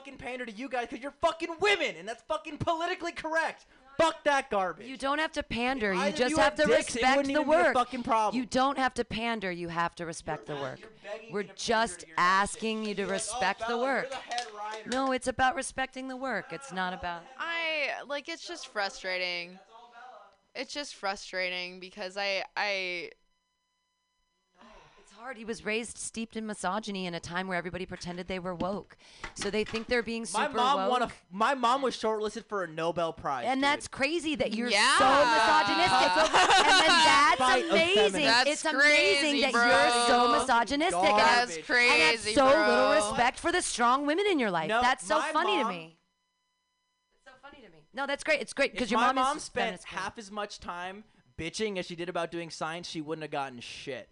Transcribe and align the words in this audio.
fucking 0.00 0.16
pander 0.16 0.46
to 0.46 0.52
you 0.52 0.68
guys 0.68 0.86
because 0.88 1.02
you're 1.02 1.14
fucking 1.20 1.50
women, 1.60 1.94
and 1.98 2.08
that's 2.08 2.22
fucking 2.22 2.56
politically 2.58 3.12
correct. 3.12 3.66
Fuck 3.98 4.24
that 4.24 4.48
garbage. 4.48 4.86
You 4.86 4.96
don't 4.96 5.18
have 5.18 5.32
to 5.32 5.42
pander. 5.42 5.92
You 5.92 6.00
either 6.00 6.16
just 6.16 6.30
you 6.30 6.36
have 6.38 6.56
had 6.56 6.64
to 6.64 6.68
dicks, 6.68 6.96
it 6.96 7.02
respect 7.02 7.16
wouldn't 7.18 7.34
the 7.34 7.40
even 7.40 7.50
be 7.50 7.54
a 7.54 7.64
work. 7.64 7.74
fucking 7.74 8.02
problem. 8.02 8.40
You 8.40 8.46
don't 8.46 8.78
have 8.78 8.94
to 8.94 9.04
pander. 9.04 9.50
You 9.50 9.68
have 9.68 9.94
to 9.96 10.06
respect 10.06 10.46
the 10.46 10.56
work. 10.56 10.80
We're 11.30 11.44
just 11.54 12.06
asking 12.16 12.86
you 12.86 12.94
to 12.94 13.02
oh, 13.02 13.08
respect 13.10 13.62
the 13.68 13.76
work. 13.76 14.10
No, 14.86 15.12
it's 15.12 15.28
about 15.28 15.54
respecting 15.54 16.08
the 16.08 16.16
work. 16.16 16.46
It's 16.50 16.72
not 16.72 16.94
about. 16.94 17.24
I 17.38 18.02
like 18.08 18.30
it's 18.30 18.46
just 18.48 18.68
frustrating. 18.68 19.58
It's 20.54 20.72
just 20.72 20.94
frustrating 20.94 21.78
because 21.78 22.16
I 22.16 22.44
I 22.56 22.70
It's 22.70 23.19
hard. 25.20 25.36
He 25.36 25.44
was 25.44 25.64
raised 25.64 25.98
steeped 25.98 26.36
in 26.36 26.46
misogyny 26.46 27.06
in 27.06 27.14
a 27.14 27.20
time 27.20 27.46
where 27.46 27.56
everybody 27.58 27.84
pretended 27.86 28.26
they 28.26 28.38
were 28.38 28.54
woke. 28.54 28.96
So 29.34 29.50
they 29.50 29.64
think 29.64 29.86
they're 29.86 30.02
being 30.02 30.24
super 30.24 30.48
my 30.48 30.54
mom 30.54 30.78
woke. 30.78 30.90
won 30.90 31.02
a. 31.02 31.08
My 31.30 31.54
mom 31.54 31.82
was 31.82 31.94
shortlisted 31.96 32.44
for 32.46 32.64
a 32.64 32.68
Nobel 32.68 33.12
Prize. 33.12 33.44
and 33.46 33.58
dude. 33.58 33.64
that's 33.64 33.86
crazy 33.88 34.34
that 34.36 34.54
you're 34.54 34.68
Yeah. 34.70 34.98
so 34.98 35.04
misogynistic. 35.06 36.34
and 36.66 36.80
then 36.80 36.86
that's 37.04 37.34
Spite 37.36 37.64
amazing. 37.70 38.24
That's 38.24 38.50
it's 38.50 38.64
amazing 38.64 38.80
crazy, 38.80 39.40
that 39.42 39.52
bro. 39.52 39.66
you're 39.66 40.06
so 40.06 40.38
misogynistic. 40.40 40.98
And 41.02 41.18
that's 41.18 41.58
crazy, 41.58 41.92
and 41.92 42.02
have 42.02 42.20
so 42.20 42.50
bro. 42.50 42.68
little 42.68 43.10
respect 43.10 43.38
for 43.38 43.52
the 43.52 43.62
strong 43.62 44.06
women 44.06 44.26
in 44.26 44.38
your 44.38 44.50
life. 44.50 44.68
No, 44.68 44.80
that's 44.80 45.06
so 45.06 45.18
my 45.18 45.30
funny 45.32 45.56
to 45.58 45.64
mom- 45.64 45.72
me. 45.72 45.96
It's 47.16 47.24
so 47.24 47.30
funny 47.42 47.62
to 47.64 47.70
me. 47.70 47.78
No, 47.92 48.06
that's 48.06 48.24
great. 48.24 48.40
It's 48.40 48.52
great 48.52 48.72
because 48.72 48.90
your 48.90 49.00
mom, 49.00 49.16
mom 49.16 49.36
is 49.36 49.42
spent 49.42 49.82
half 49.84 50.18
as 50.18 50.30
much 50.30 50.60
time 50.60 51.04
bitching 51.38 51.78
as 51.78 51.86
she 51.86 51.94
did 51.96 52.08
about 52.08 52.30
doing 52.30 52.50
science, 52.50 52.88
she 52.88 53.00
wouldn't 53.00 53.22
have 53.22 53.30
gotten 53.30 53.60
shit. 53.60 54.08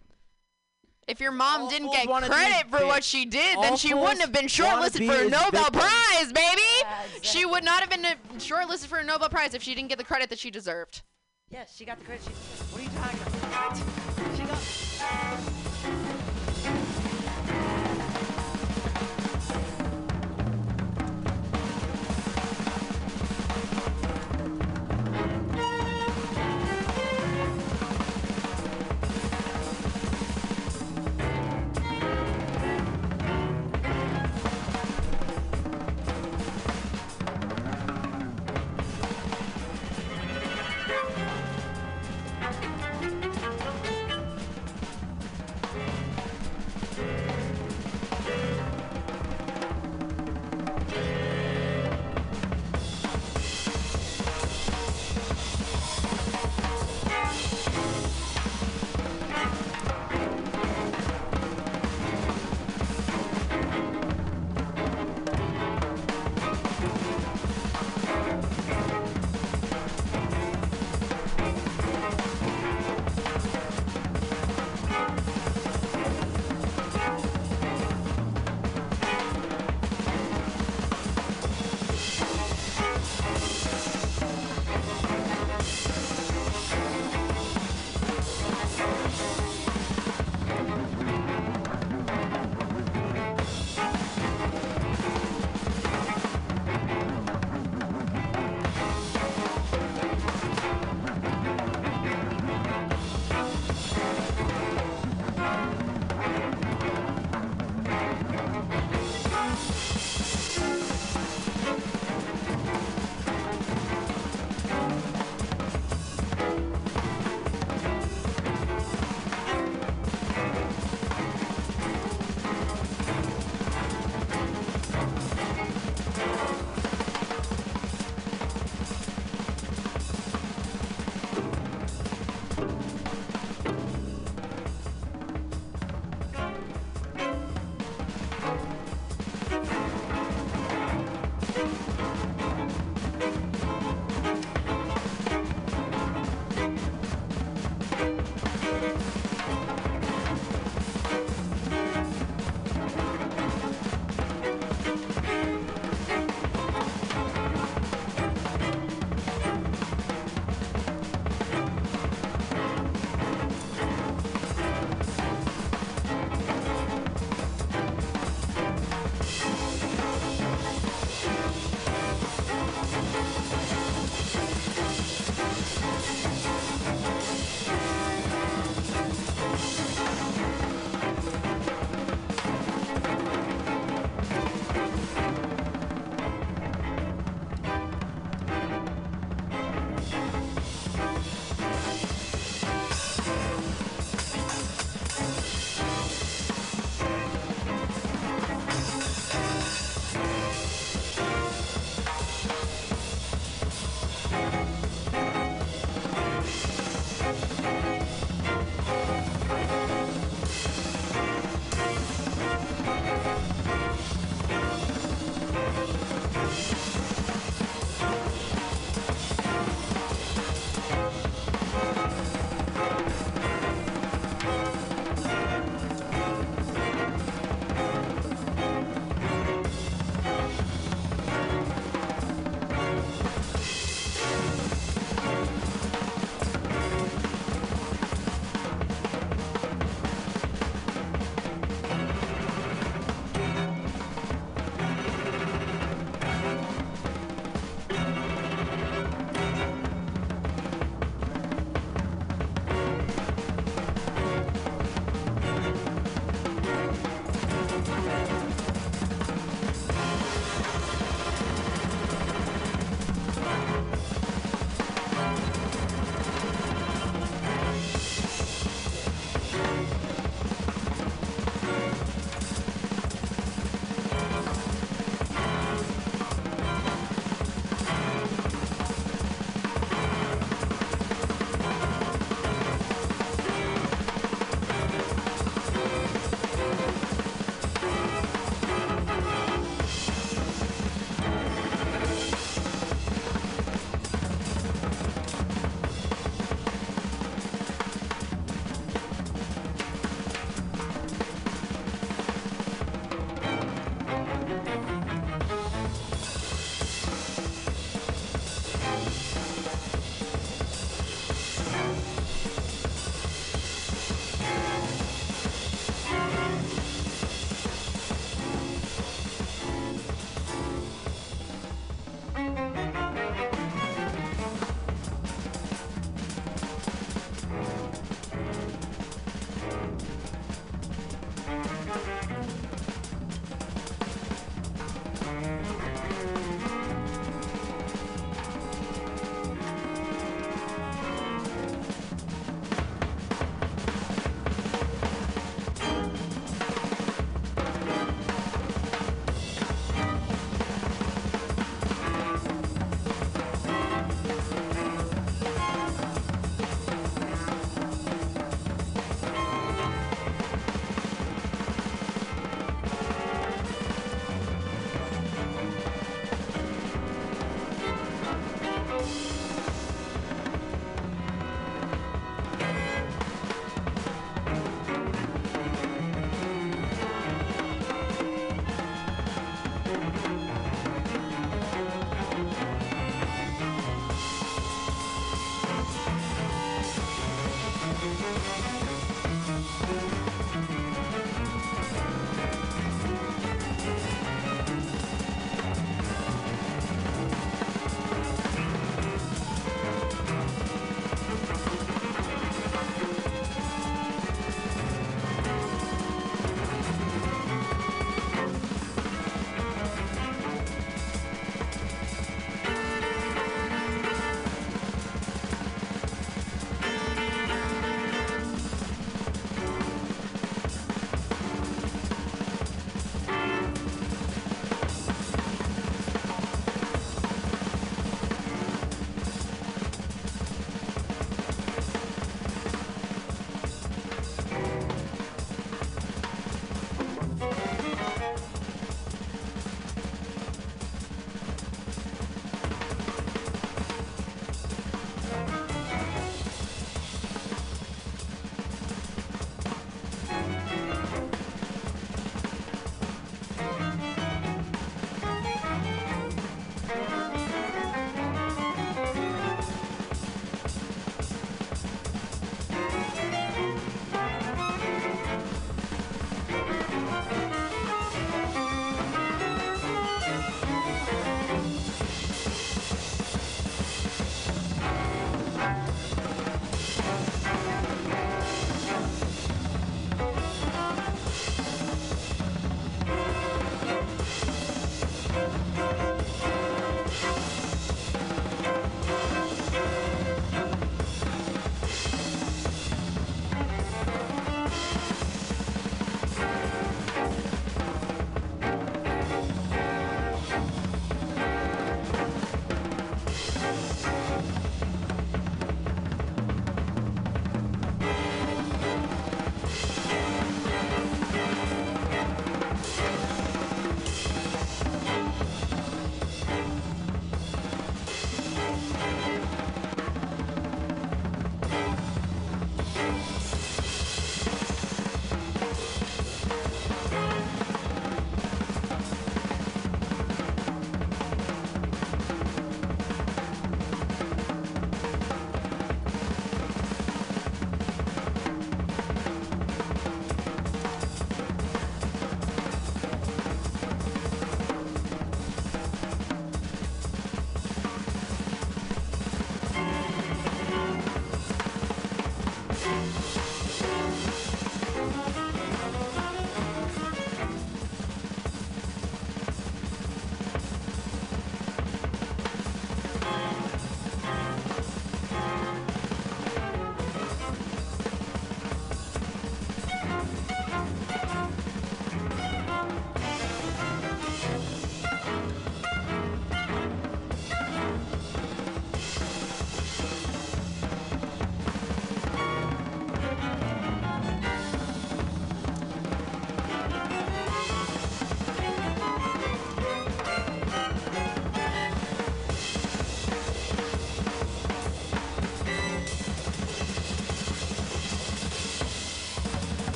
If 1.08 1.20
your 1.20 1.32
mom 1.32 1.62
All 1.62 1.70
didn't 1.70 1.90
get 1.90 2.06
credit 2.06 2.70
for 2.70 2.86
what 2.86 3.02
she 3.02 3.24
did, 3.24 3.56
All 3.56 3.62
then 3.62 3.76
she 3.76 3.94
wouldn't 3.94 4.20
have 4.20 4.32
been 4.32 4.46
shortlisted 4.46 5.00
be 5.00 5.08
for 5.08 5.14
a 5.14 5.28
Nobel 5.28 5.64
victims. 5.64 5.84
Prize, 5.84 6.32
baby. 6.32 6.62
Yeah, 6.82 7.02
She 7.22 7.44
would 7.44 7.64
not 7.64 7.80
have 7.80 7.90
been 7.90 8.04
uh, 8.04 8.14
shortlisted 8.36 8.86
for 8.86 8.98
a 8.98 9.04
Nobel 9.04 9.28
Prize 9.28 9.54
if 9.54 9.62
she 9.62 9.74
didn't 9.74 9.88
get 9.88 9.98
the 9.98 10.04
credit 10.04 10.28
that 10.30 10.38
she 10.38 10.50
deserved. 10.50 11.02
Yes, 11.50 11.74
she 11.74 11.86
got 11.86 11.98
the 11.98 12.04
credit. 12.04 12.22
She 12.24 12.30
What 12.30 12.80
are 12.80 12.84
you 12.84 12.90
talking 12.90 13.18
about? 13.48 13.76
She 14.36 14.44
got. 14.44 15.57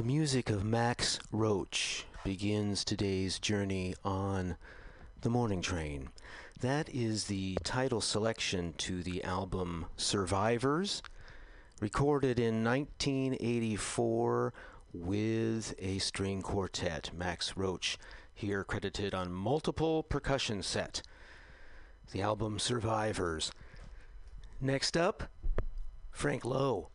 The 0.00 0.06
music 0.06 0.48
of 0.48 0.64
Max 0.64 1.18
Roach 1.30 2.06
begins 2.24 2.84
today's 2.86 3.38
journey 3.38 3.94
on 4.02 4.56
the 5.20 5.28
morning 5.28 5.60
train. 5.60 6.08
That 6.60 6.88
is 6.88 7.24
the 7.24 7.58
title 7.64 8.00
selection 8.00 8.72
to 8.78 9.02
the 9.02 9.22
album 9.22 9.84
Survivors, 9.98 11.02
recorded 11.82 12.40
in 12.40 12.64
1984 12.64 14.54
with 14.94 15.74
a 15.78 15.98
string 15.98 16.40
quartet. 16.40 17.10
Max 17.14 17.58
Roach, 17.58 17.98
here 18.32 18.64
credited 18.64 19.12
on 19.12 19.30
multiple 19.30 20.02
percussion 20.02 20.62
set. 20.62 21.02
The 22.12 22.22
album 22.22 22.58
Survivors. 22.58 23.52
Next 24.62 24.96
up, 24.96 25.24
Frank 26.10 26.46
Lowe. 26.46 26.88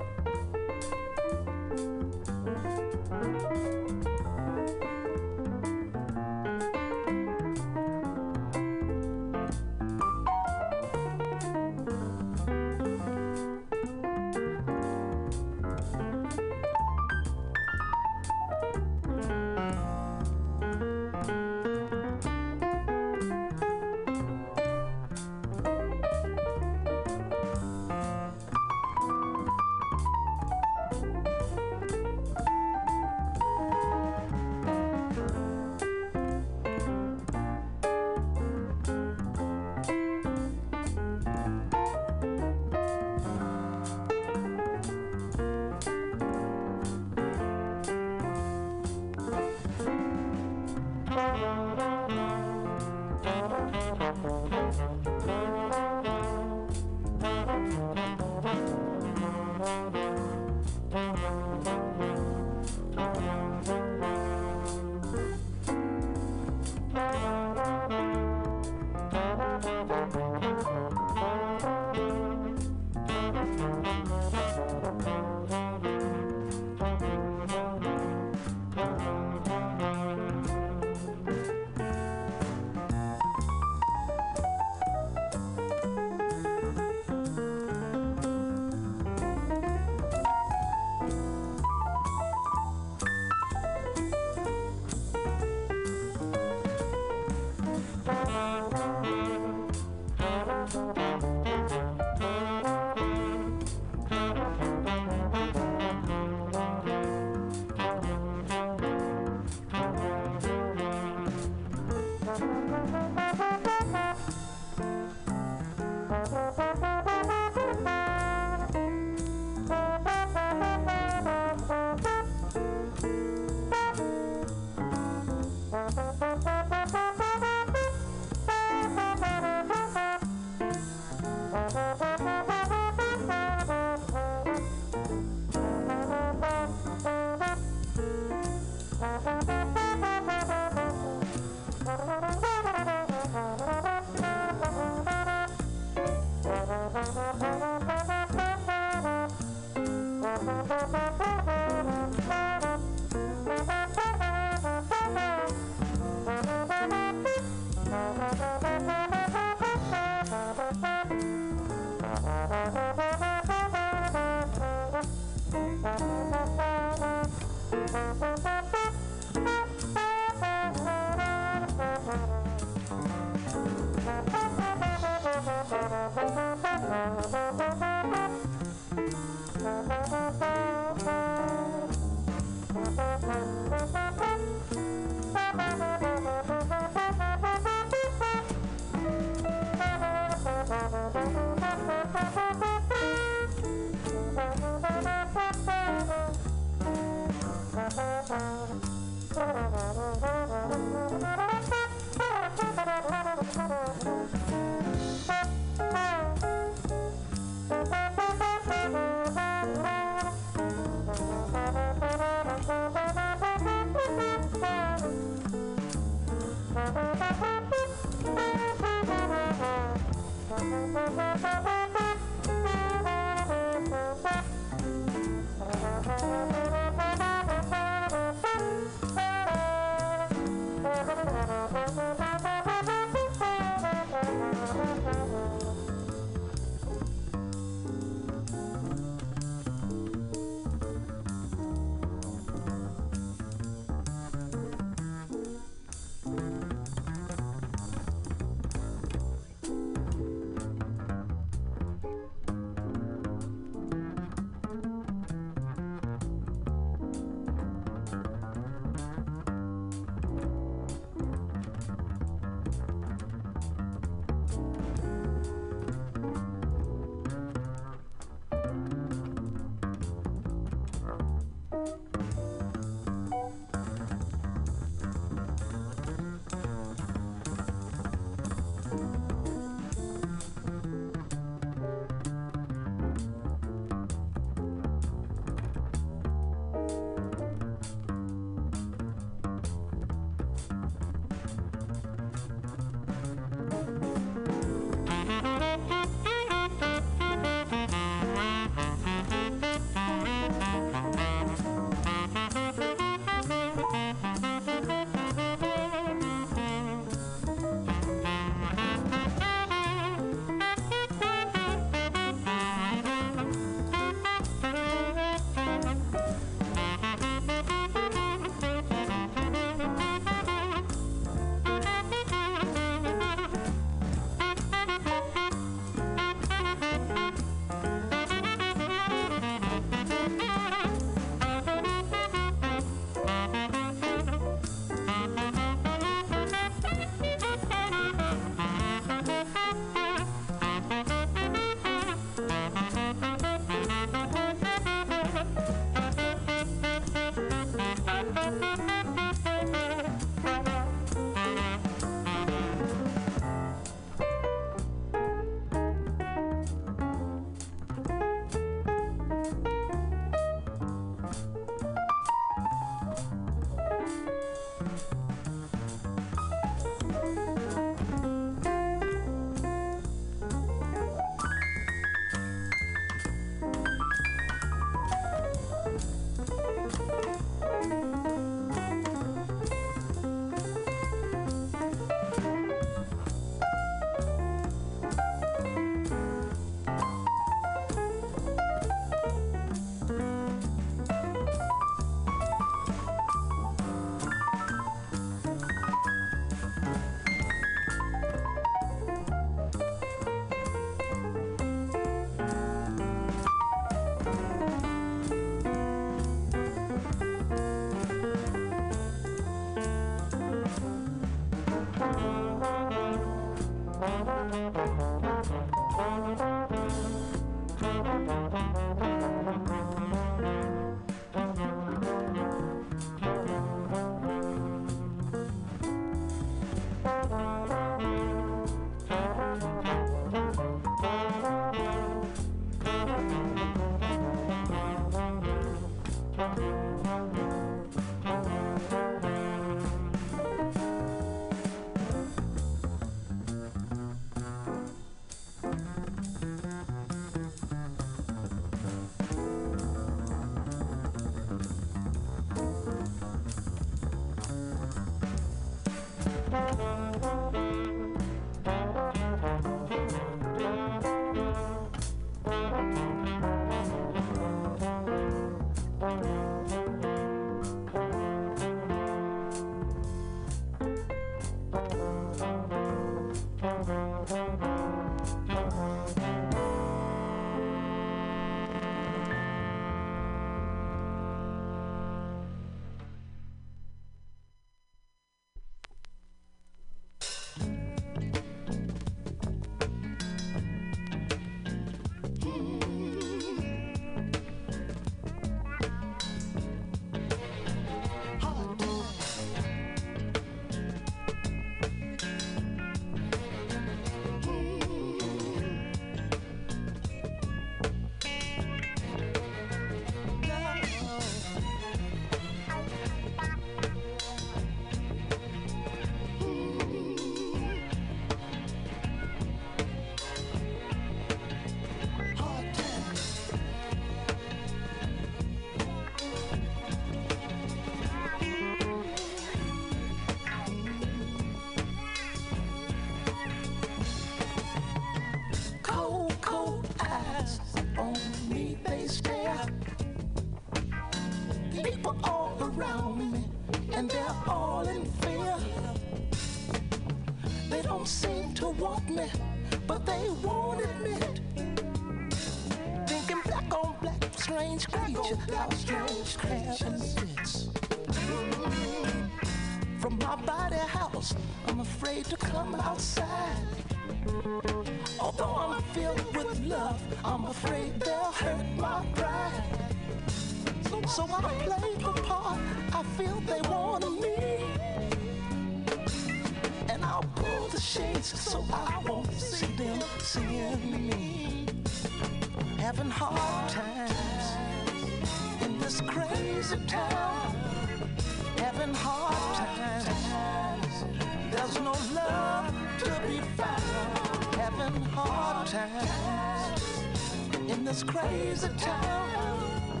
crazy 598.06 598.68
town, 598.78 600.00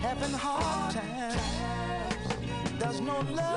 having 0.00 0.32
hard 0.32 0.94
times. 0.94 1.40
There's 2.78 3.00
no 3.00 3.20
love. 3.32 3.55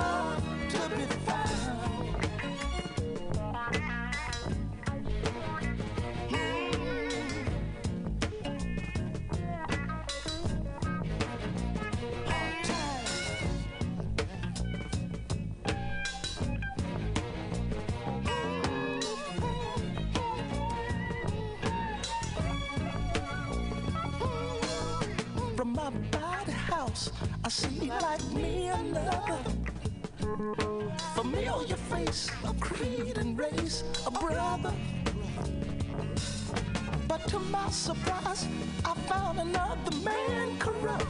But 37.08 37.28
to 37.28 37.40
my 37.40 37.70
surprise, 37.70 38.48
I 38.86 38.94
found 39.08 39.40
another 39.40 39.96
man 40.04 40.58
corrupt. 40.60 41.06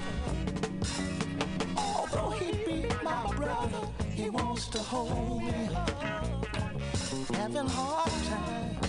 Although 1.77 2.31
he 2.31 2.51
be 2.65 2.85
my 3.03 3.31
brother, 3.35 3.87
he 4.13 4.29
wants 4.29 4.67
to 4.69 4.79
hold 4.79 5.43
me. 5.43 5.69
Having 7.33 7.67
hard 7.67 8.11
times 8.31 8.87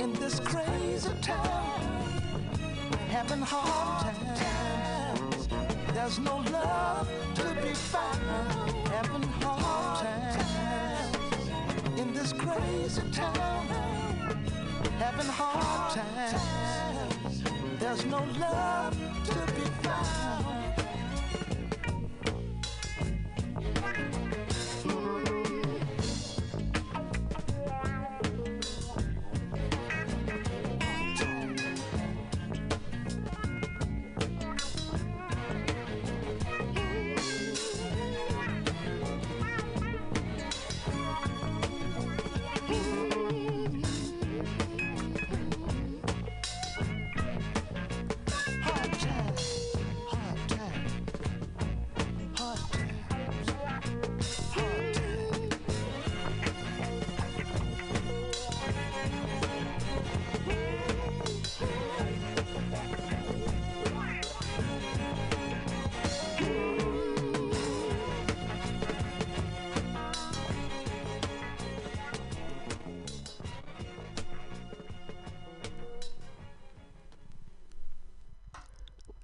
in 0.00 0.12
this 0.14 0.40
crazy 0.40 1.10
town. 1.20 1.80
Having 3.08 3.42
hard 3.42 3.99
love. 18.38 18.69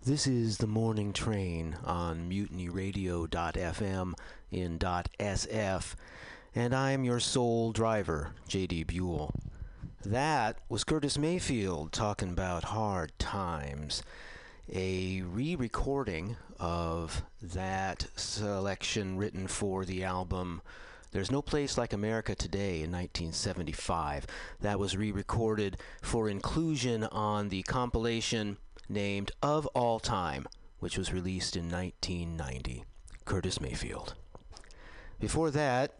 This 0.06 0.28
is 0.28 0.58
the 0.58 0.68
morning 0.68 1.12
train 1.12 1.76
on 1.84 2.30
mutinyradio.fm 2.30 4.14
in 4.52 4.78
.sf, 4.78 5.94
and 6.54 6.72
I 6.76 6.92
am 6.92 7.02
your 7.02 7.18
sole 7.18 7.72
driver, 7.72 8.30
J.D. 8.46 8.84
Buell. 8.84 9.34
That 10.04 10.58
was 10.68 10.84
Curtis 10.84 11.18
Mayfield 11.18 11.90
talking 11.90 12.28
about 12.28 12.62
hard 12.62 13.18
times. 13.18 14.04
A 14.72 15.22
re 15.22 15.56
recording 15.56 16.36
of 16.60 17.24
that 17.42 18.06
selection 18.14 19.16
written 19.16 19.48
for 19.48 19.84
the 19.84 20.04
album 20.04 20.62
There's 21.10 21.32
No 21.32 21.42
Place 21.42 21.76
Like 21.76 21.92
America 21.92 22.36
Today 22.36 22.74
in 22.76 22.92
1975. 22.92 24.28
That 24.60 24.78
was 24.78 24.96
re 24.96 25.10
recorded 25.10 25.78
for 26.00 26.28
inclusion 26.28 27.02
on 27.02 27.48
the 27.48 27.64
compilation 27.64 28.58
named 28.88 29.32
Of 29.42 29.66
All 29.68 29.98
Time, 29.98 30.46
which 30.78 30.98
was 30.98 31.12
released 31.12 31.56
in 31.56 31.70
1990. 31.70 32.84
Curtis 33.24 33.60
Mayfield. 33.60 34.14
Before 35.18 35.50
that, 35.50 35.94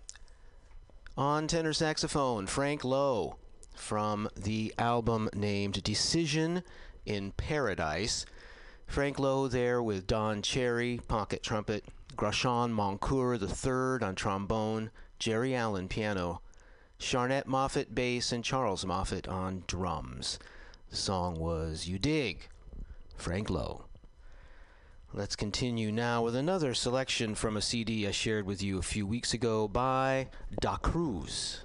on 1.16 1.48
tenor 1.48 1.72
saxophone, 1.72 2.46
Frank 2.46 2.84
Lowe 2.84 3.36
from 3.74 4.28
the 4.36 4.74
album 4.78 5.28
named 5.34 5.82
Decision 5.82 6.62
in 7.04 7.32
Paradise. 7.32 8.26
Frank 8.86 9.18
Lowe 9.18 9.48
there 9.48 9.82
with 9.82 10.06
Don 10.06 10.42
Cherry, 10.42 11.00
pocket 11.08 11.42
trumpet, 11.42 11.84
Grachan 12.16 12.72
Moncur 12.72 13.36
III 13.40 14.06
on 14.06 14.14
trombone, 14.14 14.90
Geri 15.18 15.54
Allen 15.54 15.88
piano, 15.88 16.40
Charnett 16.98 17.46
Moffett 17.46 17.94
bass, 17.94 18.32
and 18.32 18.44
Charles 18.44 18.84
Moffett 18.84 19.28
on 19.28 19.64
drums. 19.66 20.38
The 20.90 20.96
song 20.96 21.34
was 21.34 21.88
You 21.88 21.98
Dig, 21.98 22.48
Frank 23.16 23.50
Lowe. 23.50 23.84
Let's 25.12 25.36
continue 25.36 25.90
now 25.90 26.22
with 26.22 26.36
another 26.36 26.74
selection 26.74 27.34
from 27.34 27.56
a 27.56 27.62
CD 27.62 28.06
I 28.06 28.10
shared 28.10 28.46
with 28.46 28.62
you 28.62 28.78
a 28.78 28.82
few 28.82 29.06
weeks 29.06 29.32
ago 29.32 29.66
by 29.66 30.28
Da 30.60 30.76
Cruz. 30.76 31.64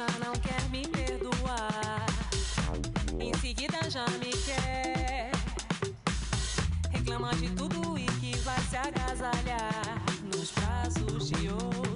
Já 0.00 0.06
não 0.24 0.32
quer 0.32 0.62
me 0.70 0.86
perdoar. 0.88 2.06
Em 3.20 3.34
seguida 3.34 3.90
já 3.90 4.06
me 4.18 4.30
quer. 4.46 5.30
Reclama 6.90 7.34
de 7.34 7.50
tudo 7.50 7.98
e 7.98 8.06
que 8.06 8.38
vai 8.38 8.58
se 8.60 8.76
agasalhar 8.76 10.02
nos 10.24 10.50
braços 10.52 11.28
de 11.28 11.48
outra 11.50 11.89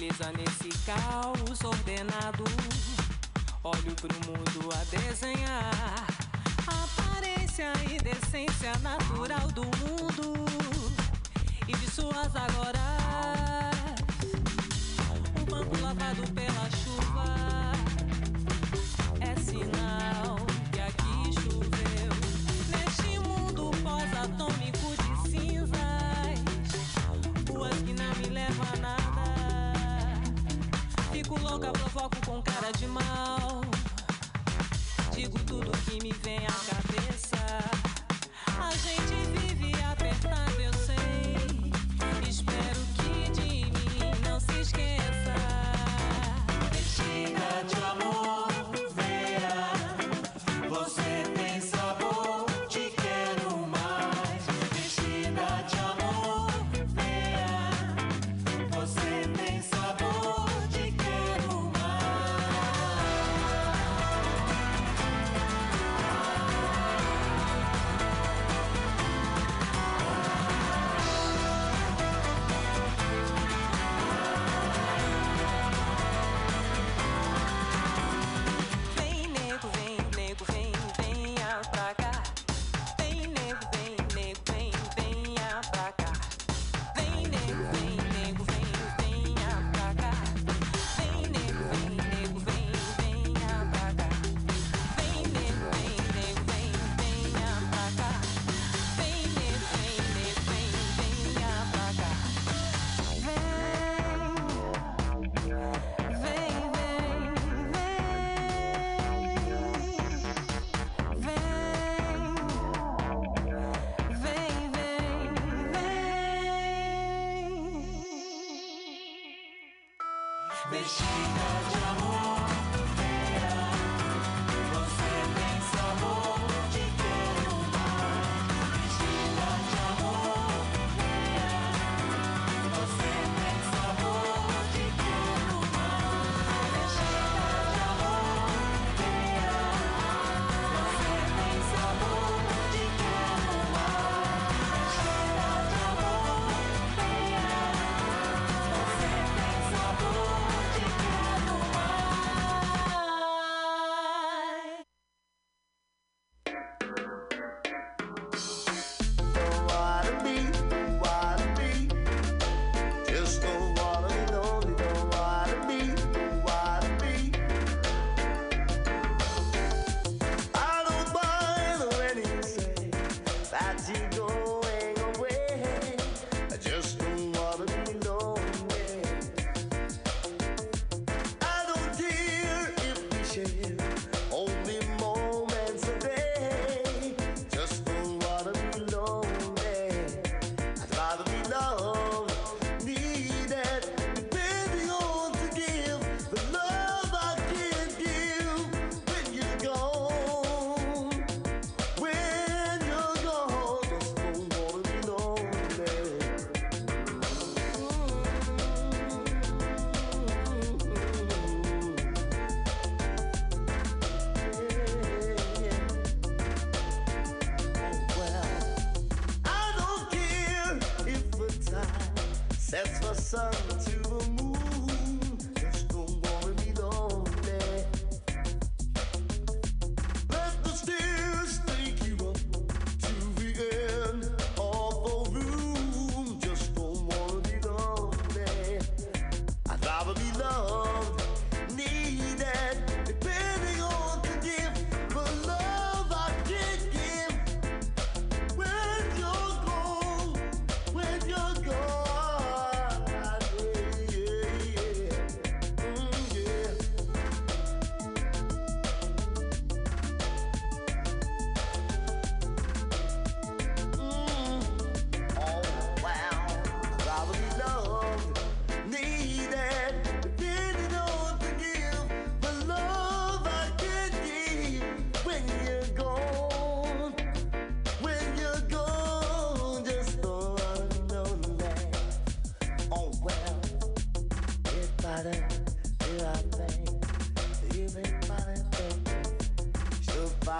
beleza 0.00 0.32
nesse 0.32 0.70
caos 0.86 1.62
ordenado. 1.62 2.44
Olho 3.62 3.94
pro 3.96 4.08
mundo 4.26 4.70
a 4.72 4.84
desenhar. 4.84 6.06
A 6.66 6.84
aparência 6.84 7.70
e 7.90 7.98
decência 7.98 8.72
natural 8.78 9.46
do 9.48 9.64
mundo. 9.64 10.46
E 11.68 11.72
de 11.76 11.90
suas 11.90 12.34
agora. 12.34 12.79
Louca, 31.70 31.78
provoco 31.78 32.16
com 32.26 32.42
cara 32.42 32.72
de 32.72 32.86
mal. 32.86 33.60
Digo 35.14 35.38
tudo 35.40 35.70
que 35.84 36.02
me 36.02 36.12
vem 36.12 36.38
à 36.38 36.50
cabeça. 36.50 36.89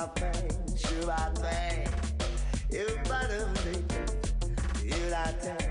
my 0.01 0.07
pain, 0.15 0.49
should 0.77 1.11
I 1.11 1.29
think? 1.35 1.91
You 2.71 2.87
better 3.05 3.47
me, 3.67 3.83
you 4.83 5.11
like 5.11 5.70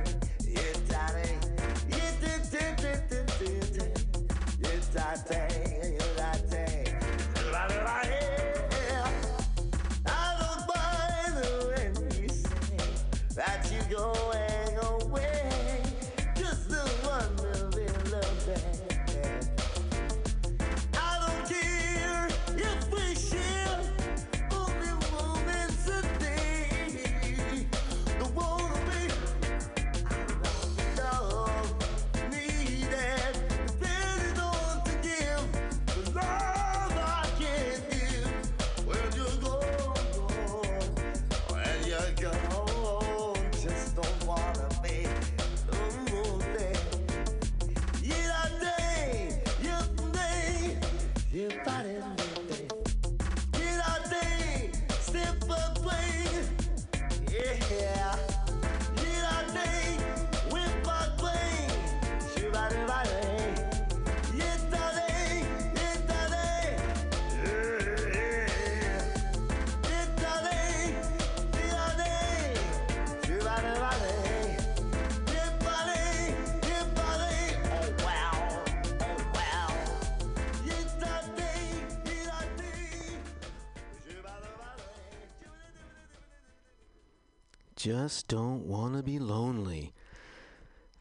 just 87.80 88.28
don't 88.28 88.66
want 88.66 88.98
to 88.98 89.02
be 89.02 89.18
lonely. 89.20 89.94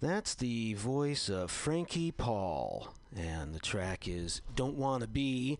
That's 0.01 0.37
the 0.37 0.75
voice 0.75 1.29
of 1.29 1.51
Frankie 1.51 2.13
Paul, 2.13 2.95
and 3.17 3.53
the 3.53 3.59
track 3.59 4.07
is 4.07 4.43
Don't 4.55 4.77
Want 4.77 5.03
to 5.03 5.09
Be. 5.09 5.59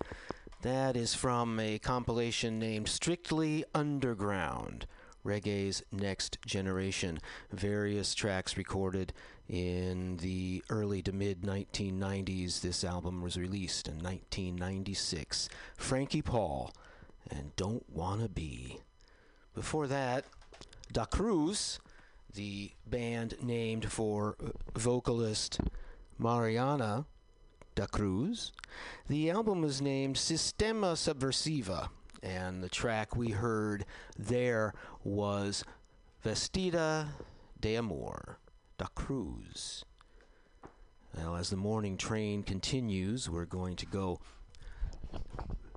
That 0.63 0.97
is 0.97 1.17
from 1.17 1.59
a 1.59 1.81
compilation 1.81 2.61
named 2.61 2.89
Strictly 2.89 3.65
Underground 3.75 4.87
Reggae's 5.25 5.83
Next 5.91 6.39
Generation. 6.47 7.19
Various 7.51 8.15
tracks 8.15 8.57
recorded 8.57 9.13
in 9.49 10.19
the 10.19 10.63
early 10.71 11.03
to 11.03 11.11
mid 11.11 11.43
1990s. 11.43 12.61
This 12.61 12.85
album 12.85 13.23
was 13.23 13.37
released 13.37 13.89
in 13.89 13.95
1996. 13.95 15.49
Frankie 15.77 16.23
Paul 16.23 16.73
and 17.29 17.57
Don't 17.57 17.91
Wanna 17.91 18.29
Be. 18.29 18.79
Before 19.53 19.89
that, 19.89 20.25
Da 20.93 21.05
Cruz, 21.05 21.81
the 22.35 22.73
band 22.87 23.35
named 23.43 23.93
for 23.93 24.37
uh, 24.43 24.51
vocalist 24.79 25.61
Mariana 26.19 27.05
Da 27.75 27.87
Cruz. 27.87 28.53
The 29.07 29.31
album 29.31 29.61
was 29.61 29.83
named 29.83 30.17
Sistema 30.17 30.95
Subversiva, 30.95 31.89
and 32.23 32.63
the 32.63 32.69
track 32.69 33.17
we 33.17 33.31
heard 33.31 33.85
there 34.19 34.73
was 35.05 35.63
Vestida 36.25 37.09
de 37.61 37.77
Amor, 37.77 38.39
Da 38.79 38.87
Cruz. 38.95 39.85
Now, 41.17 41.35
as 41.35 41.51
the 41.51 41.57
morning 41.57 41.97
train 41.97 42.43
continues, 42.43 43.29
we're 43.29 43.45
going 43.45 43.77
to 43.77 43.87
go 43.87 44.21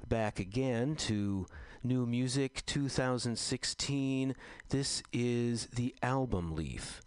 back 0.08 0.40
again 0.40 0.96
to 0.96 1.48
New 1.84 2.06
Music 2.06 2.64
2016. 2.68 4.36
This 4.70 5.02
is 5.12 5.66
the 5.68 5.96
album 6.04 6.56
Leaf. 6.56 7.02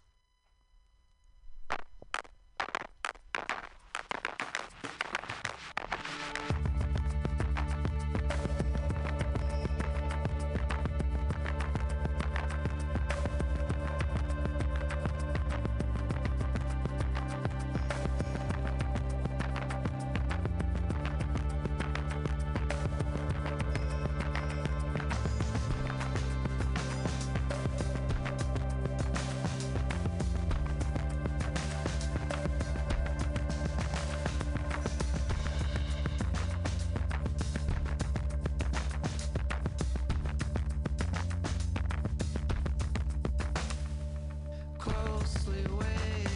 closely 44.85 45.65
weighed. 45.79 46.34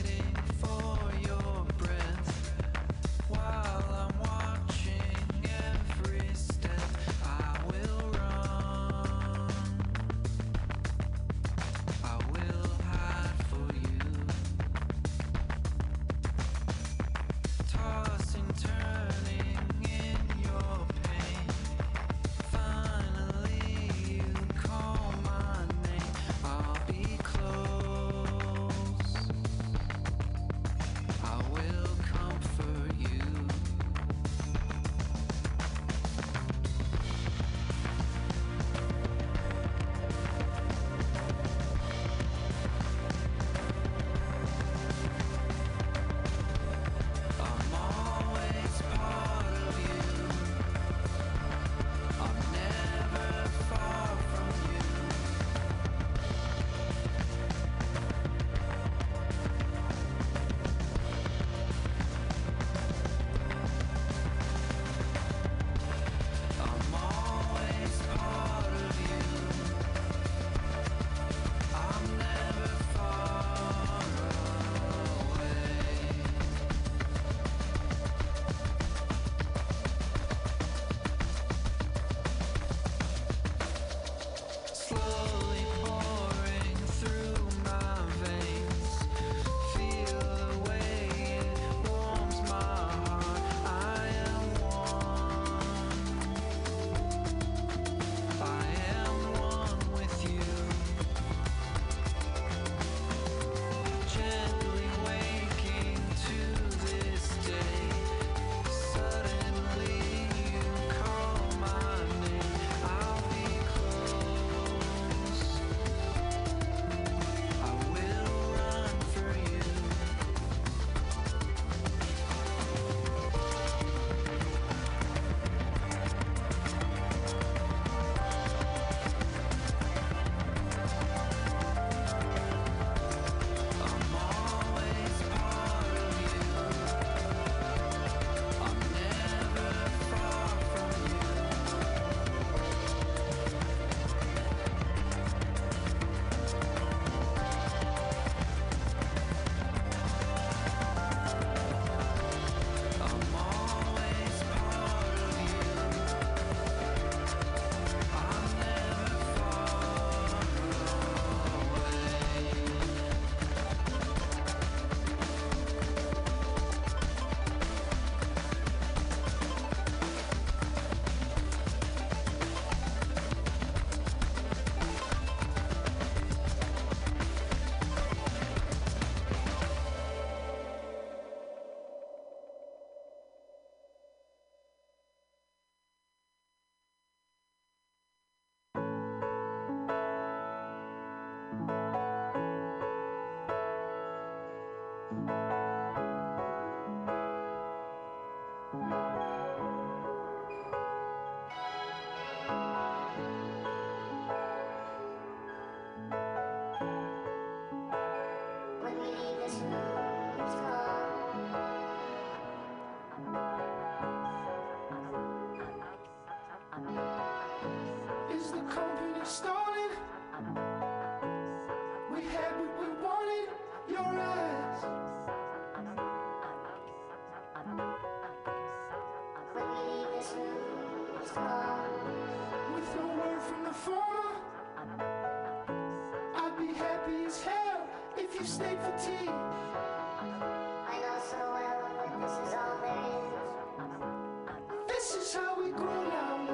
Stayed 238.50 238.80
for 238.80 238.91
tea. 238.97 239.30
I 239.30 240.95
know 241.04 241.20
so 241.30 241.38
well, 241.54 241.80
but 241.97 242.12
this 242.20 242.36
is 242.47 242.54
all 242.56 242.78
there 242.82 243.04
is. 243.20 244.88
This 244.88 245.08
is 245.18 245.36
how 245.36 245.52
we 245.62 245.70
grow 245.70 246.04
now, 246.10 246.47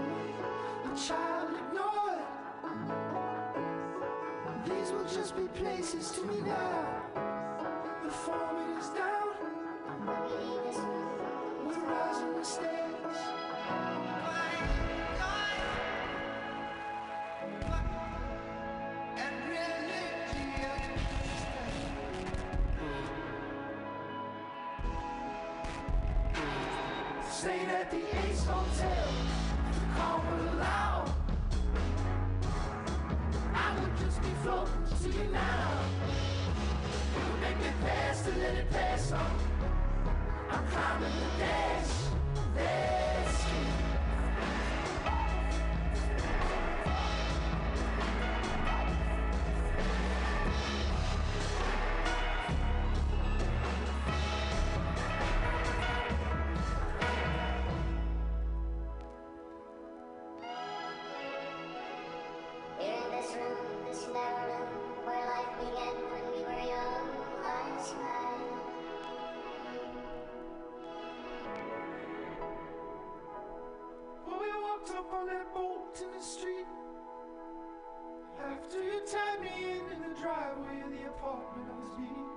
a 0.84 0.98
child 0.98 1.52
ignored. 1.56 2.24
These 4.66 4.92
will 4.92 5.06
just 5.06 5.38
be 5.38 5.48
places 5.58 6.12
to 6.12 6.22
me 6.24 6.42
now. 6.42 7.02
The 8.04 8.12
format 8.12 8.78
is 8.78 8.90
down. 8.90 9.15
Apartment 81.36 81.68
I 81.68 81.76
was 81.80 81.92
beat, 82.00 82.32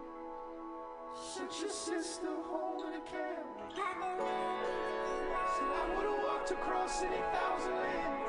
sent 1.14 1.52
your 1.60 1.70
sister 1.70 2.34
home 2.50 2.82
a 2.82 3.00
cab. 3.06 3.46
Said 5.54 5.70
I 5.70 5.94
would 5.94 6.06
have 6.06 6.22
walked 6.24 6.50
across 6.50 7.02
any 7.02 7.22
thousand 7.32 7.74
lands. 7.74 8.26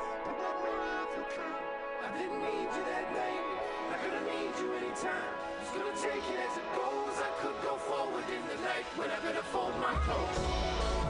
I 2.02 2.18
didn't 2.18 2.40
need 2.40 2.70
you 2.70 2.84
that 2.86 3.06
night. 3.12 3.46
I 3.90 3.96
gonna 4.02 4.24
need 4.30 4.54
you 4.58 4.72
anytime. 4.74 5.34
Just 5.60 5.74
gonna 5.74 5.96
take 5.96 6.24
it 6.30 6.38
as 6.38 6.56
it 6.56 6.68
goes. 6.74 7.16
I 7.18 7.30
could 7.42 7.58
go 7.62 7.76
forward 7.76 8.24
in 8.30 8.42
the 8.48 8.62
night 8.62 8.86
when 8.96 9.10
I 9.10 9.18
better 9.20 9.42
fold 9.42 9.74
my 9.80 9.94
clothes. 10.06 11.09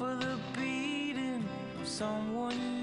For 0.00 0.14
the 0.14 0.38
beating. 0.56 1.44
Someone 1.84 2.79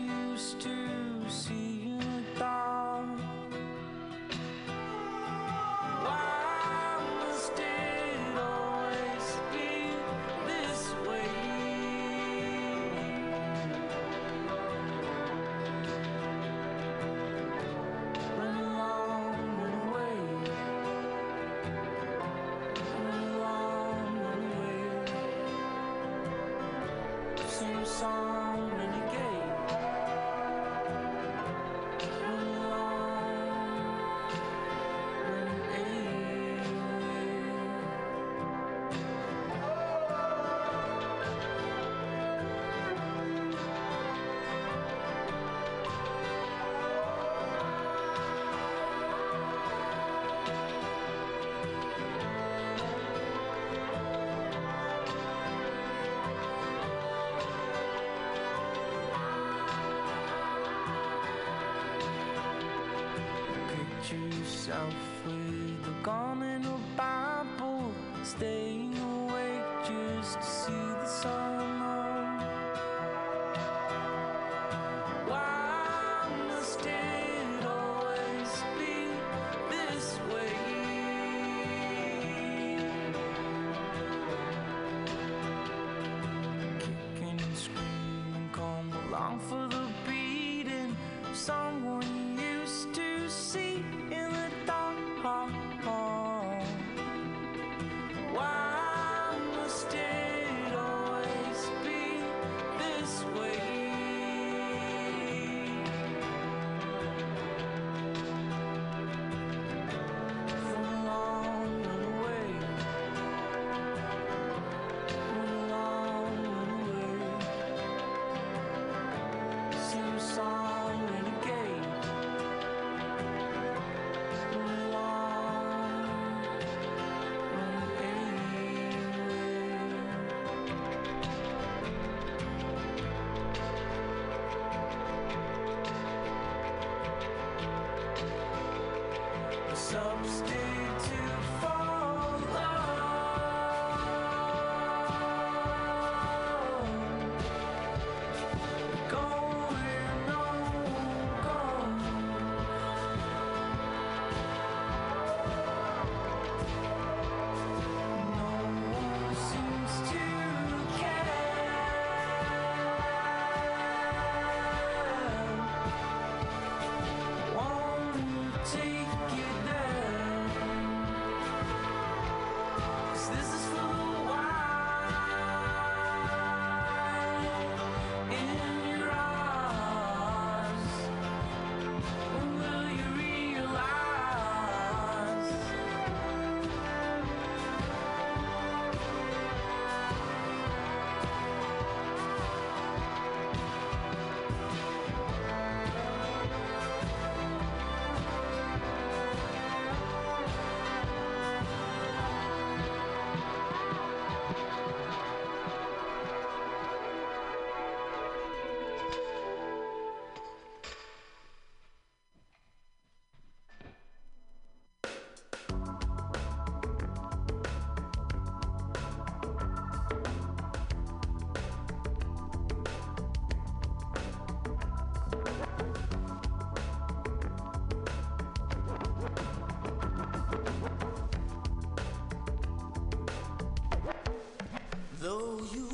Though 235.27 235.59
you 235.73 235.86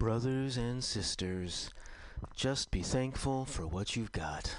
Brothers 0.00 0.56
and 0.56 0.82
sisters, 0.82 1.68
just 2.34 2.70
be 2.70 2.80
thankful 2.80 3.44
for 3.44 3.66
what 3.66 3.96
you've 3.96 4.12
got, 4.12 4.56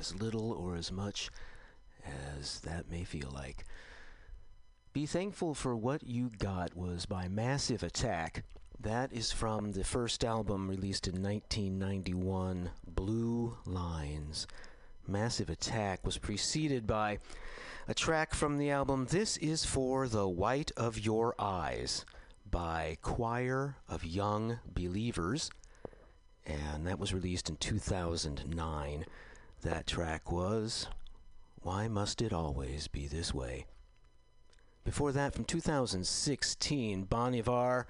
as 0.00 0.14
little 0.14 0.52
or 0.52 0.74
as 0.74 0.90
much 0.90 1.28
as 2.40 2.60
that 2.60 2.90
may 2.90 3.04
feel 3.04 3.30
like. 3.30 3.66
Be 4.94 5.04
thankful 5.04 5.52
for 5.52 5.76
what 5.76 6.02
you 6.04 6.30
got 6.38 6.74
was 6.74 7.04
by 7.04 7.28
Massive 7.28 7.82
Attack. 7.82 8.42
That 8.80 9.12
is 9.12 9.30
from 9.30 9.72
the 9.72 9.84
first 9.84 10.24
album 10.24 10.70
released 10.70 11.06
in 11.08 11.22
1991, 11.22 12.70
Blue 12.86 13.58
Lines. 13.66 14.46
Massive 15.06 15.50
Attack 15.50 16.06
was 16.06 16.16
preceded 16.16 16.86
by 16.86 17.18
a 17.86 17.92
track 17.92 18.32
from 18.32 18.56
the 18.56 18.70
album 18.70 19.08
This 19.10 19.36
Is 19.36 19.66
for 19.66 20.08
the 20.08 20.26
White 20.26 20.72
of 20.74 20.98
Your 20.98 21.34
Eyes 21.38 22.06
by 22.50 22.96
Choir 23.02 23.76
of 23.88 24.04
Young 24.04 24.58
Believers, 24.66 25.50
and 26.46 26.86
that 26.86 26.98
was 26.98 27.14
released 27.14 27.48
in 27.48 27.56
2009. 27.56 29.04
That 29.62 29.86
track 29.86 30.30
was 30.30 30.88
Why 31.62 31.88
Must 31.88 32.20
It 32.20 32.32
Always 32.32 32.88
Be 32.88 33.06
This 33.06 33.32
Way? 33.32 33.66
Before 34.84 35.12
that, 35.12 35.34
from 35.34 35.44
2016, 35.44 37.04
Bon 37.04 37.34
Iver, 37.34 37.86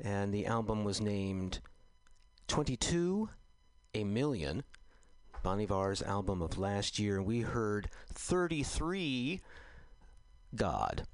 and 0.00 0.32
the 0.32 0.46
album 0.46 0.84
was 0.84 1.00
named 1.00 1.58
22 2.46 3.28
A 3.94 4.04
Million. 4.04 4.62
Bon 5.42 5.60
Iver's 5.60 6.02
album 6.02 6.40
of 6.40 6.58
last 6.58 6.98
year, 6.98 7.16
and 7.16 7.26
we 7.26 7.40
heard 7.40 7.90
33 8.12 9.40
God. 10.54 11.06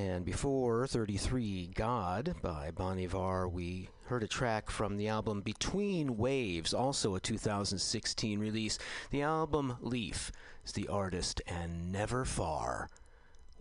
And 0.00 0.24
before 0.24 0.86
33 0.86 1.72
God 1.74 2.34
by 2.40 2.70
Bon 2.70 2.98
Iver, 2.98 3.46
we 3.46 3.90
heard 4.06 4.22
a 4.22 4.26
track 4.26 4.70
from 4.70 4.96
the 4.96 5.08
album 5.08 5.42
Between 5.42 6.16
Waves, 6.16 6.72
also 6.72 7.16
a 7.16 7.20
2016 7.20 8.38
release. 8.38 8.78
The 9.10 9.20
album 9.20 9.76
Leaf 9.82 10.32
is 10.64 10.72
the 10.72 10.88
artist, 10.88 11.42
and 11.46 11.92
Never 11.92 12.24
Far 12.24 12.88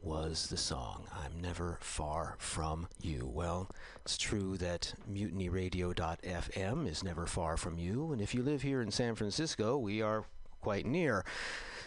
was 0.02 0.48
the 0.48 0.56
song. 0.56 1.08
I'm 1.12 1.42
never 1.42 1.78
far 1.82 2.36
from 2.38 2.88
you. 3.02 3.30
Well, 3.30 3.70
it's 4.06 4.18
true 4.18 4.56
that 4.60 4.94
mutinyradio.fm 5.12 6.88
is 6.88 7.04
never 7.04 7.26
far 7.26 7.58
from 7.58 7.78
you, 7.78 8.14
and 8.14 8.22
if 8.22 8.34
you 8.34 8.44
live 8.44 8.62
here 8.62 8.82
in 8.82 8.92
San 8.92 9.16
Francisco, 9.16 9.78
we 9.78 10.02
are 10.02 10.24
quite 10.62 10.86
near. 10.86 11.26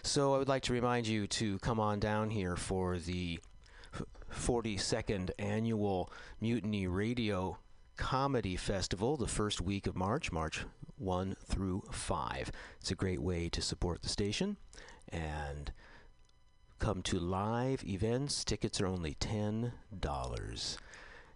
So 0.03 0.34
I 0.34 0.38
would 0.38 0.48
like 0.48 0.64
to 0.64 0.74
remind 0.74 1.07
you 1.07 1.26
to 1.28 1.59
come 1.61 1.80
on 1.80 2.00
down 2.00 2.28
here 2.28 2.57
for 2.57 2.98
the 2.98 3.40
42nd 4.33 5.30
annual 5.39 6.11
Mutiny 6.41 6.87
Radio 6.87 7.59
Comedy 7.97 8.57
Festival, 8.57 9.16
the 9.16 9.26
first 9.26 9.61
week 9.61 9.87
of 9.87 9.95
March, 9.95 10.33
March 10.33 10.64
1 10.99 11.37
through 11.45 11.83
5. 11.91 12.51
It's 12.80 12.91
a 12.91 12.97
great 12.97 13.20
way 13.20 13.49
to 13.51 13.62
support 13.62 14.03
the 14.03 14.09
station 14.09 14.57
and 15.09 15.72
come 16.78 17.03
to 17.03 17.18
live 17.18 17.85
events. 17.85 18.45
Tickets 18.45 18.80
are 18.80 18.87
only 18.87 19.14
$10. 19.14 19.72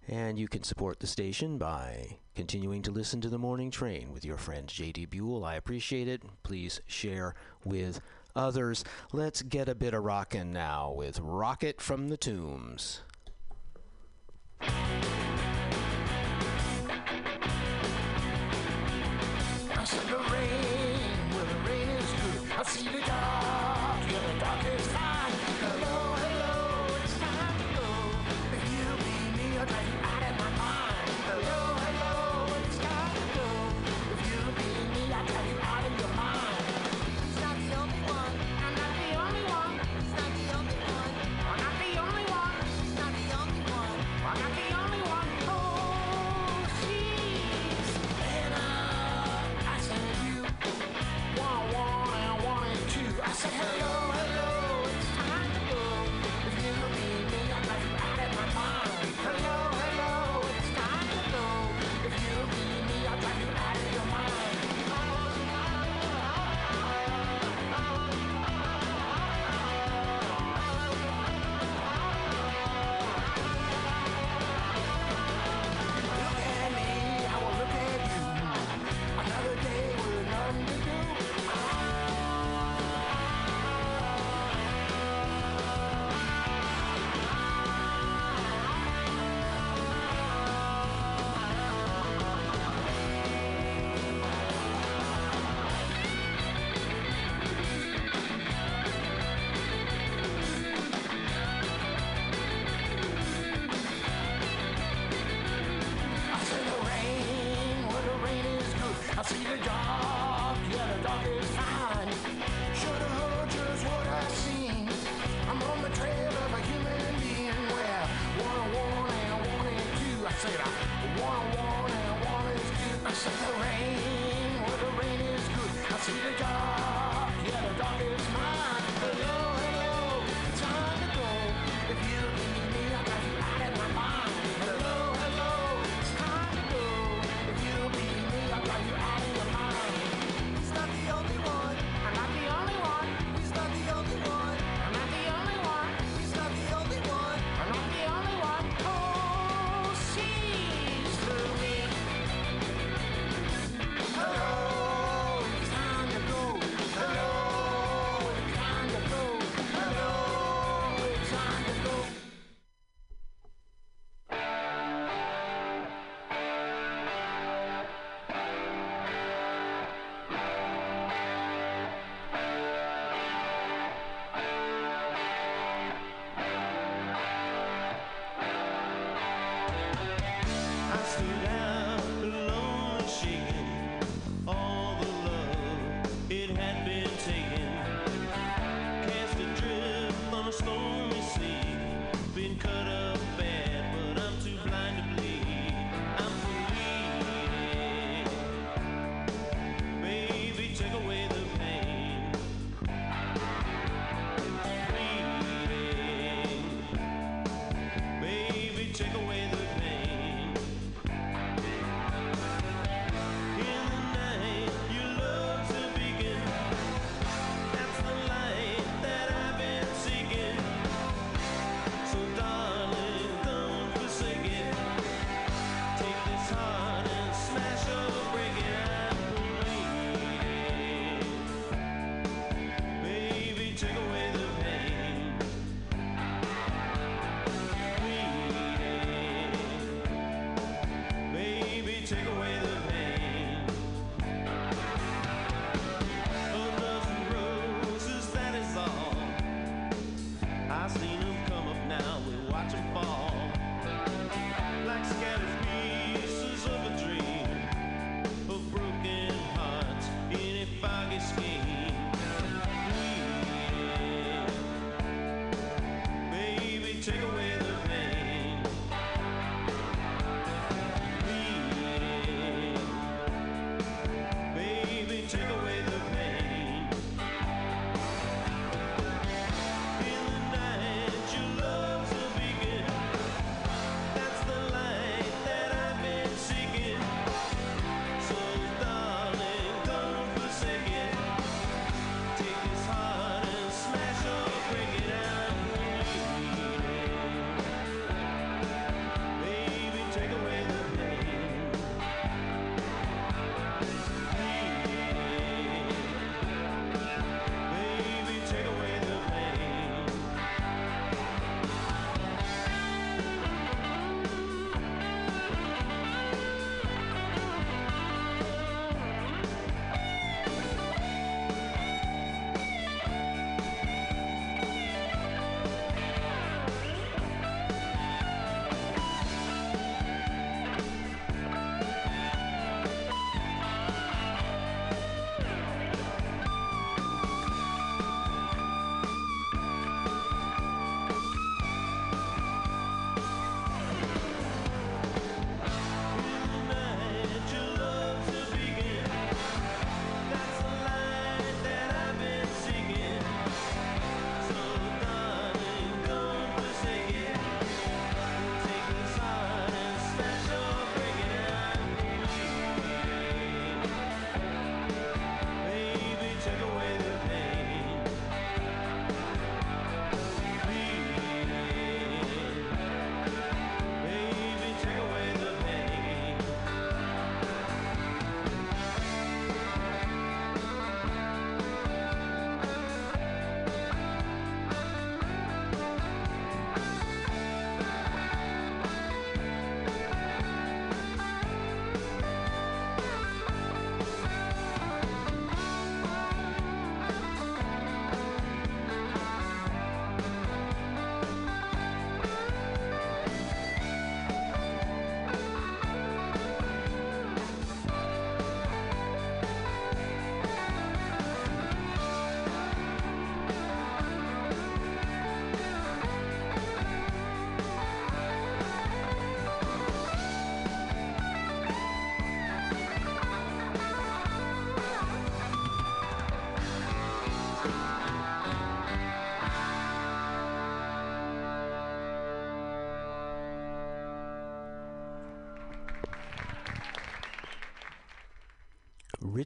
And 0.09 0.39
you 0.39 0.49
can 0.49 0.63
support 0.63 1.01
the 1.01 1.07
station 1.07 1.59
by 1.59 2.19
continuing 2.35 2.83
to 2.83 2.93
listen 2.93 3.21
to 3.21 3.29
the 3.29 3.39
morning 3.39 3.71
train 3.71 4.13
with 4.13 4.25
your 4.25 4.37
friend 4.37 4.69
JD 4.69 5.11
Buell. 5.11 5.45
I 5.45 5.55
appreciate 5.55 6.09
it. 6.09 6.23
Please 6.43 6.81
share 6.87 7.35
with 7.65 8.01
others. 8.37 8.85
Let's 9.13 9.43
get 9.43 9.69
a 9.69 9.75
bit 9.75 9.95
of 9.95 10.05
rockin' 10.05 10.53
now 10.53 10.93
with 10.93 11.19
Rocket 11.19 11.81
from 11.81 12.09
the 12.09 12.17
Tombs. 12.17 13.01
I 14.61 14.69
see 19.85 19.99
the 20.09 20.19
rain, 20.33 21.31
well 21.31 21.45
the 21.45 21.59
rain 21.69 21.89
is 21.89 22.13
good. 22.13 22.53
I 22.57 22.63
see 22.65 22.89
the 22.89 23.01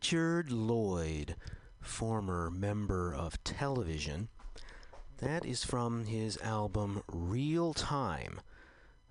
Richard 0.03 0.51
Lloyd, 0.51 1.37
former 1.83 2.51
member 2.51 3.15
of 3.15 3.45
television. 3.45 4.29
That 5.19 5.45
is 5.45 5.63
from 5.63 6.07
his 6.07 6.39
album 6.39 7.03
Real 7.07 7.75
Time, 7.75 8.41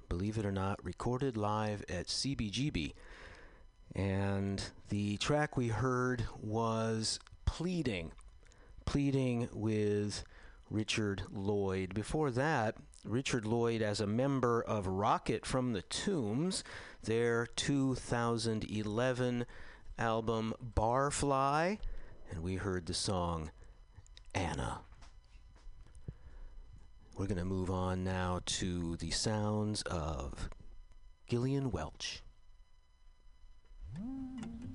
believe 0.09 0.39
it 0.39 0.47
or 0.47 0.51
not, 0.51 0.83
recorded 0.83 1.37
live 1.37 1.85
at 1.87 2.07
CBGB. 2.07 2.93
And 3.95 4.63
the 4.89 5.17
track 5.17 5.55
we 5.55 5.67
heard 5.67 6.25
was 6.41 7.19
Pleading, 7.45 8.11
Pleading 8.85 9.47
with 9.53 10.23
Richard 10.71 11.21
Lloyd. 11.31 11.93
Before 11.93 12.31
that, 12.31 12.77
Richard 13.05 13.45
Lloyd 13.45 13.83
as 13.83 14.01
a 14.01 14.07
member 14.07 14.63
of 14.63 14.87
Rocket 14.87 15.45
from 15.45 15.73
the 15.73 15.83
Tombs, 15.83 16.63
their 17.03 17.45
2011 17.45 19.45
album 19.99 20.53
Barfly, 20.75 21.77
and 22.31 22.41
we 22.41 22.55
heard 22.55 22.85
the 22.85 22.93
song 22.93 23.51
Anna. 24.33 24.79
We're 27.17 27.27
going 27.27 27.37
to 27.37 27.45
move 27.45 27.69
on 27.69 28.03
now 28.03 28.39
to 28.45 28.95
the 28.95 29.11
sounds 29.11 29.81
of 29.83 30.49
Gillian 31.27 31.69
Welch. 31.69 32.23
Mm. 33.99 34.68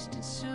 distant 0.00 0.24
soon. 0.24 0.49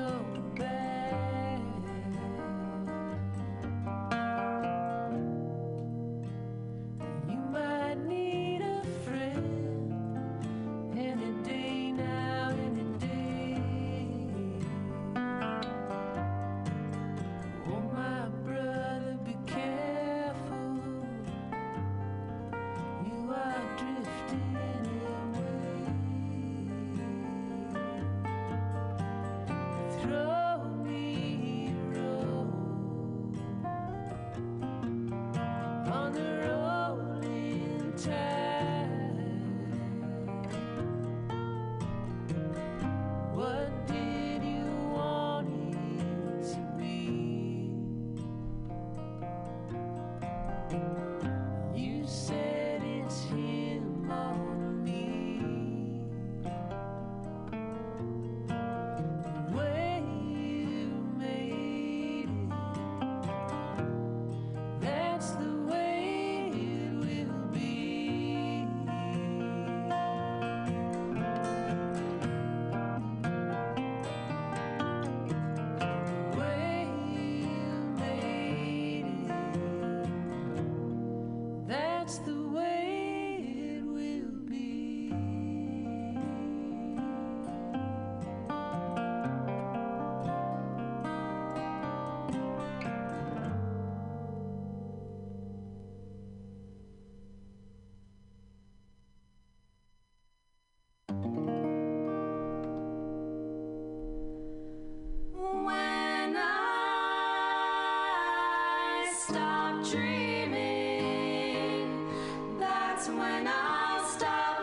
When 113.09 113.47
I'll 113.47 114.03
stop 114.05 114.54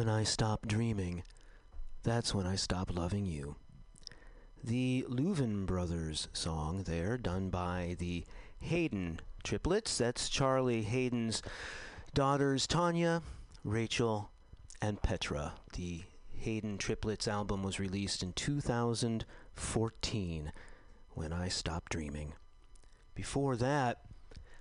When 0.00 0.08
I 0.08 0.24
stop 0.24 0.66
dreaming, 0.66 1.24
that's 2.04 2.34
when 2.34 2.46
I 2.46 2.56
stop 2.56 2.96
loving 2.96 3.26
you. 3.26 3.56
The 4.64 5.04
Louvin 5.10 5.66
Brothers 5.66 6.28
song 6.32 6.84
there, 6.84 7.18
done 7.18 7.50
by 7.50 7.96
the 7.98 8.24
Haden 8.60 9.20
triplets. 9.44 9.98
That's 9.98 10.30
Charlie 10.30 10.84
Haden's 10.84 11.42
daughters, 12.14 12.66
Tanya, 12.66 13.20
Rachel, 13.62 14.30
and 14.80 15.02
Petra. 15.02 15.52
The 15.74 16.04
Haden 16.34 16.78
triplets 16.78 17.28
album 17.28 17.62
was 17.62 17.78
released 17.78 18.22
in 18.22 18.32
2014, 18.32 20.52
When 21.10 21.32
I 21.34 21.48
Stop 21.48 21.90
Dreaming. 21.90 22.32
Before 23.14 23.54
that, 23.56 23.98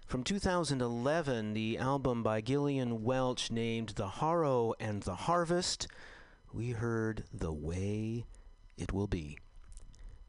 from 0.09 0.23
2011, 0.23 1.53
the 1.53 1.77
album 1.77 2.23
by 2.23 2.41
Gillian 2.41 3.03
Welch 3.03 3.51
named 3.51 3.89
The 3.89 4.07
Harrow 4.07 4.73
and 4.79 5.03
the 5.03 5.13
Harvest, 5.13 5.87
we 6.51 6.71
heard 6.71 7.25
The 7.31 7.51
Way 7.51 8.25
It 8.75 8.91
Will 8.91 9.05
Be. 9.05 9.37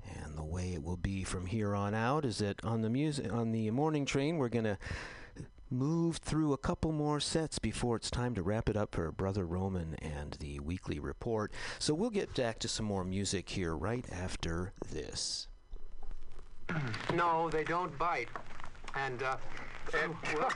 And 0.07 0.37
the 0.37 0.45
way 0.45 0.75
it 0.75 0.83
will 0.83 0.99
be 0.99 1.25
from 1.25 1.47
here 1.47 1.75
on 1.75 1.95
out 1.95 2.27
is 2.27 2.39
that 2.39 2.63
on 2.63 2.83
the 2.83 2.91
music 2.91 3.33
on 3.33 3.53
the 3.53 3.71
morning 3.71 4.05
train 4.05 4.37
we're 4.37 4.51
going 4.51 4.67
to 4.67 4.77
move 5.71 6.19
through 6.19 6.53
a 6.53 6.59
couple 6.59 6.93
more 6.93 7.19
sets 7.19 7.59
before 7.59 7.97
it's 7.97 8.11
time 8.11 8.35
to 8.35 8.43
wrap 8.43 8.69
it 8.69 8.77
up 8.77 8.95
for 8.95 9.11
Brother 9.11 9.47
Roman 9.47 9.95
and 10.03 10.37
the 10.41 10.61
weekly 10.61 10.99
report. 10.99 11.53
So 11.79 11.95
we'll 11.95 12.11
get 12.11 12.35
back 12.35 12.59
to 12.59 12.69
some 12.69 12.85
more 12.85 13.05
music 13.05 13.49
here 13.49 13.75
right 13.75 14.05
after 14.13 14.75
this. 14.91 15.49
No, 17.15 17.49
they 17.49 17.65
don't 17.65 17.97
bite. 17.99 18.29
And, 18.95 19.23
uh, 19.23 19.37
and 19.95 20.15
well, 20.37 20.51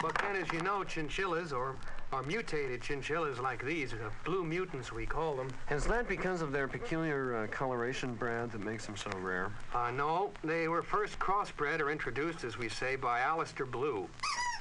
but 0.00 0.16
then, 0.22 0.36
as 0.36 0.50
you 0.52 0.60
know, 0.62 0.82
chinchillas 0.82 1.52
or, 1.52 1.76
or 2.12 2.22
mutated 2.22 2.80
chinchillas 2.80 3.38
like 3.38 3.64
these, 3.64 3.92
uh, 3.92 4.08
blue 4.24 4.44
mutants 4.44 4.92
we 4.92 5.04
call 5.04 5.36
them. 5.36 5.48
Is 5.70 5.84
that 5.86 6.08
because 6.08 6.40
of 6.40 6.52
their 6.52 6.66
peculiar 6.66 7.36
uh, 7.36 7.46
coloration, 7.48 8.14
Brad, 8.14 8.50
that 8.52 8.62
makes 8.62 8.86
them 8.86 8.96
so 8.96 9.10
rare? 9.18 9.52
Uh, 9.74 9.90
no, 9.90 10.30
they 10.42 10.68
were 10.68 10.82
first 10.82 11.18
crossbred 11.18 11.80
or 11.80 11.90
introduced, 11.90 12.44
as 12.44 12.56
we 12.56 12.68
say, 12.68 12.96
by 12.96 13.20
Alistair 13.20 13.66
Blue, 13.66 14.08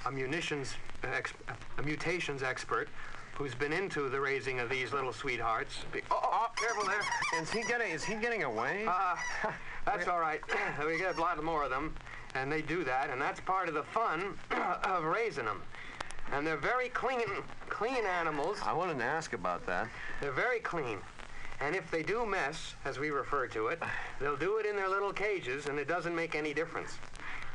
a 0.06 0.12
munitions, 0.12 0.74
ex- 1.04 1.34
a 1.78 1.84
mutations 1.84 2.44
expert 2.44 2.90
who's 3.34 3.56
been 3.56 3.72
into 3.72 4.10
the 4.10 4.20
raising 4.20 4.60
of 4.60 4.70
these 4.70 4.91
little 4.91 5.14
sweethearts. 5.14 5.86
Be- 5.94 6.02
oh, 6.12 6.20
oh, 6.22 6.48
careful 6.58 6.84
there. 6.84 7.41
Is 7.41 7.50
he 7.50 7.64
getting? 7.64 7.91
Is 7.91 8.04
he 8.04 8.16
getting 8.16 8.44
away? 8.44 8.86
Uh, 8.86 9.16
that's 9.86 10.10
all 10.10 10.20
right. 10.20 10.41
we 10.86 10.98
get 10.98 11.18
a 11.18 11.22
lot 11.22 11.41
more 11.41 11.64
of 11.64 11.70
them, 11.70 11.96
and 12.36 12.52
they 12.52 12.62
do 12.62 12.84
that, 12.84 13.10
and 13.10 13.22
that's 13.22 13.40
part 13.40 13.68
of 13.68 13.74
the 13.74 13.84
fun 13.84 14.38
of 14.84 15.04
raising 15.04 15.46
them. 15.46 15.62
And 16.32 16.46
they're 16.46 16.58
very 16.58 16.90
clean, 16.90 17.22
clean 17.70 18.06
animals. 18.06 18.60
I 18.64 18.74
wanted 18.74 19.00
to 19.00 19.04
ask 19.04 19.34
about 19.34 19.66
that. 19.66 19.88
They're 20.22 20.32
very 20.32 20.60
clean. 20.60 21.00
And 21.62 21.76
if 21.76 21.90
they 21.92 22.04
do 22.04 22.26
mess, 22.26 22.76
as 22.86 23.00
we 23.00 23.10
refer 23.10 23.48
to 23.48 23.68
it, 23.68 23.82
they'll 24.20 24.38
do 24.38 24.58
it 24.58 24.66
in 24.66 24.76
their 24.76 24.88
little 24.88 25.12
cages, 25.12 25.66
and 25.66 25.78
it 25.78 25.88
doesn't 25.88 26.16
make 26.16 26.36
any 26.36 26.54
difference. 26.54 26.98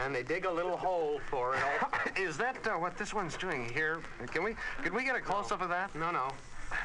And 0.00 0.14
they 0.14 0.22
dig 0.22 0.44
a 0.44 0.50
little 0.50 0.76
hole 0.76 1.20
for 1.30 1.54
it. 1.54 1.62
All. 1.62 1.88
Is 2.22 2.36
that 2.36 2.66
uh, 2.66 2.72
what 2.72 2.98
this 2.98 3.14
one's 3.14 3.36
doing 3.36 3.70
here? 3.72 4.00
Can 4.26 4.42
we? 4.42 4.56
Could 4.82 4.92
we 4.92 5.04
get 5.04 5.14
a 5.14 5.20
close 5.20 5.52
up 5.52 5.62
of 5.62 5.68
that? 5.68 5.94
No, 5.94 6.10
no. 6.10 6.32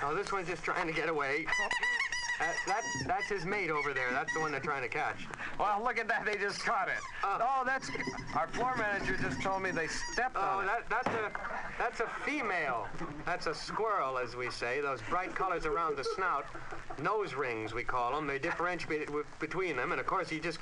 No, 0.02 0.16
this 0.16 0.32
one's 0.32 0.48
just 0.48 0.64
trying 0.64 0.88
to 0.88 0.94
get 0.94 1.10
away. 1.10 1.46
Uh, 2.42 2.46
that, 2.68 2.84
that's 3.06 3.28
his 3.28 3.46
mate 3.46 3.70
over 3.70 3.94
there. 3.94 4.12
That's 4.12 4.34
the 4.34 4.40
one 4.40 4.52
they're 4.52 4.62
trying 4.62 4.82
to 4.84 4.88
catch. 4.88 5.28
Well, 5.60 5.82
look 5.84 5.98
at 6.00 6.08
that. 6.08 6.26
They 6.26 6.36
just 6.38 6.64
caught 6.64 6.88
it. 6.88 6.94
oh, 7.24 7.64
that's. 7.66 7.90
Our 8.34 8.48
floor 8.48 8.76
manager 8.78 9.18
just 9.22 9.42
told 9.42 9.62
me 9.62 9.72
they 9.72 9.88
stepped 9.88 10.38
Oh, 10.38 10.60
on 10.60 10.64
it. 10.64 10.68
that, 10.68 10.90
that's 10.90 11.08
a 11.08 11.32
that's 11.78 12.00
a 12.00 12.08
female. 12.26 12.88
That's 13.26 13.48
a 13.48 13.54
squirrel, 13.54 14.18
as 14.18 14.36
we 14.36 14.50
say. 14.52 14.80
Those 14.80 15.02
bright 15.10 15.36
colors 15.36 15.66
around 15.66 15.98
the 15.98 16.06
snout, 16.16 16.46
nose 17.02 17.34
rings 17.34 17.74
we 17.74 17.84
call 17.84 18.16
them. 18.16 18.26
They 18.26 18.40
differentiate 18.40 19.10
between 19.40 19.76
them, 19.76 19.92
and 19.92 20.00
of 20.00 20.08
course 20.08 20.32
you 20.32 20.40
just 20.40 20.60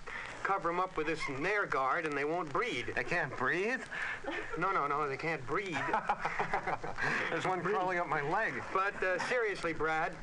cover 0.48 0.70
them 0.70 0.80
up 0.80 0.96
with 0.96 1.08
this 1.08 1.20
nair 1.40 1.66
guard, 1.66 2.06
and 2.06 2.18
they 2.18 2.24
won't 2.24 2.52
breed. 2.54 2.94
They 2.96 3.04
can't 3.04 3.36
breathe? 3.36 3.82
No, 4.58 4.72
no, 4.72 4.88
no, 4.88 5.08
they 5.10 5.18
can't 5.18 5.46
breed. 5.46 5.78
There's 7.30 7.46
one 7.46 7.62
crawling 7.62 8.00
up 8.00 8.08
my 8.08 8.22
leg. 8.22 8.54
But 8.74 8.94
uh, 9.04 9.20
seriously, 9.28 9.74
Brad, 9.74 10.14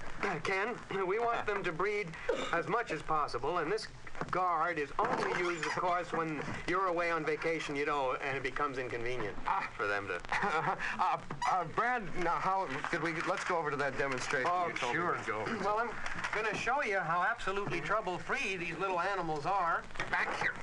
Ken, 0.42 0.68
we 1.06 1.18
want 1.18 1.46
them 1.46 1.62
to 1.62 1.72
breed 1.72 2.08
as 2.54 2.68
much 2.68 2.90
as 2.90 3.02
possible, 3.02 3.58
and 3.58 3.70
this 3.70 3.88
guard 4.30 4.78
is 4.78 4.90
only 4.98 5.38
used, 5.40 5.64
of 5.64 5.72
course, 5.72 6.12
when 6.12 6.40
you're 6.68 6.86
away 6.86 7.10
on 7.10 7.24
vacation, 7.24 7.76
you 7.76 7.86
know, 7.86 8.16
and 8.26 8.36
it 8.36 8.42
becomes 8.42 8.78
inconvenient 8.78 9.36
for 9.76 9.86
them 9.86 10.08
to. 10.08 10.14
uh, 11.00 11.18
uh, 11.50 11.64
Brad, 11.76 12.02
now 12.22 12.34
how 12.34 12.66
could 12.90 13.02
we? 13.02 13.12
Let's 13.28 13.44
go 13.44 13.56
over 13.58 13.70
to 13.70 13.76
that 13.76 13.96
demonstration. 13.98 14.50
Oh, 14.52 14.68
you 14.68 14.76
sure. 14.76 15.18
go. 15.26 15.44
Well, 15.64 15.78
I'm 15.78 15.90
going 16.34 16.52
to 16.52 16.58
show 16.58 16.82
you 16.82 16.98
how 16.98 17.22
absolutely 17.28 17.80
trouble-free 17.80 18.56
these 18.56 18.76
little 18.78 19.00
animals 19.00 19.46
are. 19.46 19.82
Back 20.10 20.40
here. 20.40 20.54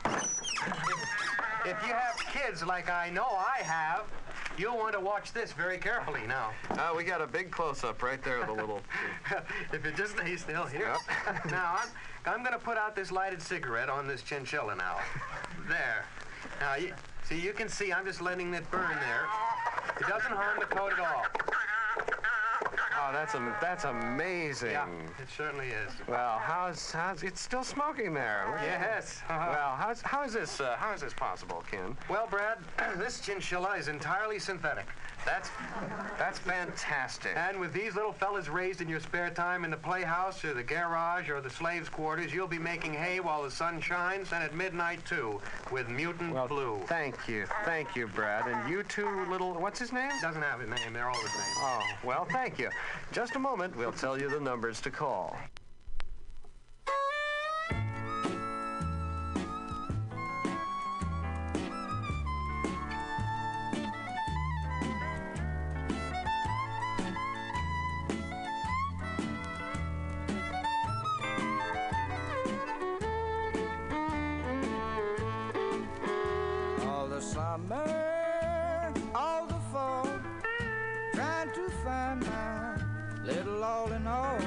If 1.64 1.78
you 1.88 1.94
have 1.94 2.18
kids 2.34 2.65
like 2.65 2.90
I 2.90 3.10
know 3.11 3.28
I 3.28 3.61
have, 3.64 4.06
you'll 4.57 4.78
want 4.78 4.94
to 4.94 4.99
watch 4.99 5.32
this 5.32 5.52
very 5.52 5.78
carefully 5.78 6.22
now. 6.28 6.52
Uh, 6.72 6.94
we 6.95 7.03
got 7.03 7.22
a 7.22 7.28
big 7.28 7.52
close-up 7.52 8.02
right 8.02 8.22
there 8.23 8.41
of 8.41 8.48
the 8.48 8.53
little. 8.53 8.82
if 9.72 9.86
it 9.86 9.95
just 9.95 10.18
stays 10.18 10.41
still 10.41 10.65
here. 10.65 10.95
now, 11.49 11.78
I'm, 11.82 11.90
I'm 12.26 12.43
going 12.43 12.53
to 12.53 12.60
put 12.64 12.77
out 12.77 12.95
this 12.95 13.11
lighted 13.11 13.41
cigarette 13.41 13.89
on 13.89 14.07
this 14.07 14.22
chinchilla 14.22 14.76
now. 14.76 14.98
There. 15.69 16.06
Now, 16.60 16.76
you, 16.76 16.91
see, 17.23 17.39
you 17.39 17.53
can 17.53 17.69
see 17.69 17.93
I'm 17.93 18.03
just 18.03 18.19
letting 18.19 18.53
it 18.53 18.69
burn 18.72 18.89
there. 18.99 19.26
It 19.99 20.07
doesn't 20.07 20.31
harm 20.31 20.60
the 20.60 20.65
coat 20.65 20.91
at 20.93 20.99
all. 20.99 21.26
Oh, 22.99 23.14
that's 23.14 23.35
am- 23.35 23.53
that's 23.61 23.84
amazing. 23.85 24.72
Yeah, 24.72 24.88
it 25.19 25.30
certainly 25.35 25.68
is. 25.68 25.91
Well, 26.07 26.39
how's 26.39 26.91
how's 26.91 27.23
it's 27.23 27.39
still 27.39 27.64
smoking 27.64 28.14
there? 28.14 28.45
Look 28.48 28.60
at 28.60 28.81
Yes. 28.81 29.22
Well, 29.30 29.76
how's 29.77 30.02
how 30.02 30.23
is 30.23 30.34
this 30.34 30.60
uh, 30.60 30.76
how 30.77 30.93
is 30.93 31.02
this 31.02 31.14
possible, 31.14 31.64
Ken? 31.69 31.95
Well, 32.10 32.27
Brad, 32.30 32.57
this 32.98 33.22
chinchilla 33.22 33.77
is 33.77 33.88
entirely 33.88 34.39
synthetic. 34.39 34.85
That's 35.26 35.49
that's 36.18 36.39
fantastic. 36.39 37.31
And 37.35 37.60
with 37.60 37.73
these 37.73 37.95
little 37.95 38.11
fellas 38.11 38.48
raised 38.48 38.81
in 38.81 38.89
your 38.89 38.99
spare 38.99 39.30
time 39.30 39.64
in 39.65 39.72
the 39.72 39.77
playhouse 39.77 40.43
or 40.43 40.53
the 40.53 40.64
garage 40.64 41.30
or 41.30 41.41
the 41.41 41.49
slaves' 41.49 41.89
quarters, 41.89 42.34
you'll 42.34 42.48
be 42.48 42.60
making 42.60 42.93
hay 42.93 43.19
while 43.19 43.43
the 43.43 43.52
sun 43.52 43.81
shines 43.81 44.31
and 44.34 44.43
at 44.43 44.56
midnight, 44.56 45.03
too, 45.06 45.39
with 45.72 45.89
mutant 45.89 46.34
Well, 46.34 46.48
blue. 46.48 46.80
Thank 46.85 47.27
you, 47.27 47.45
thank 47.65 47.95
you, 47.95 48.07
Brad. 48.07 48.48
And 48.48 48.69
you 48.69 48.84
two 48.84 49.26
little 49.30 49.53
what's 49.53 49.80
his 49.80 49.91
name? 49.91 50.11
Doesn't 50.22 50.41
have 50.41 50.61
a 50.61 50.68
name, 50.68 50.93
they're 50.93 51.10
all 51.10 51.22
the 51.22 51.30
same. 51.30 51.56
Oh, 51.57 51.81
well, 52.03 52.26
thank 52.31 52.60
you. 52.60 52.69
Just 53.11 53.35
a 53.35 53.39
moment, 53.39 53.76
we'll 53.76 53.91
tell 53.91 54.19
you 54.19 54.30
the 54.30 54.39
numbers 54.39 54.81
to 54.81 54.91
call. 54.91 55.38
Summer, 77.22 78.93
all 79.14 79.45
the 79.45 79.60
fall, 79.72 80.07
trying 81.14 81.52
to 81.52 81.69
find 81.84 82.26
my 82.26 82.76
little 83.23 83.64
all 83.64 83.91
in 83.91 84.07
all. 84.07 84.39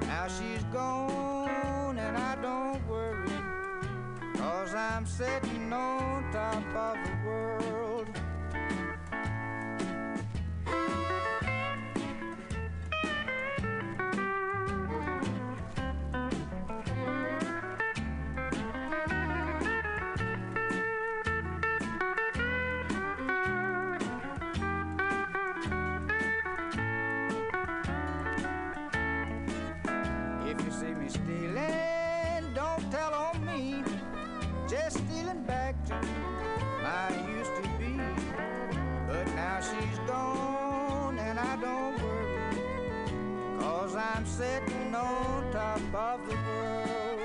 Now 0.00 0.26
she's 0.26 0.64
gone 0.72 1.98
and 1.98 2.16
I 2.16 2.34
don't 2.36 2.86
worry, 2.88 3.28
cause 4.36 4.74
I'm 4.74 5.04
sitting 5.04 5.70
on 5.72 6.32
top 6.32 6.64
of 6.74 6.96
the 7.04 7.28
world. 7.28 8.25
Sitting 44.36 44.94
on 44.94 45.50
top 45.50 45.80
of 45.94 46.28
the 46.28 46.34
world. 46.34 47.20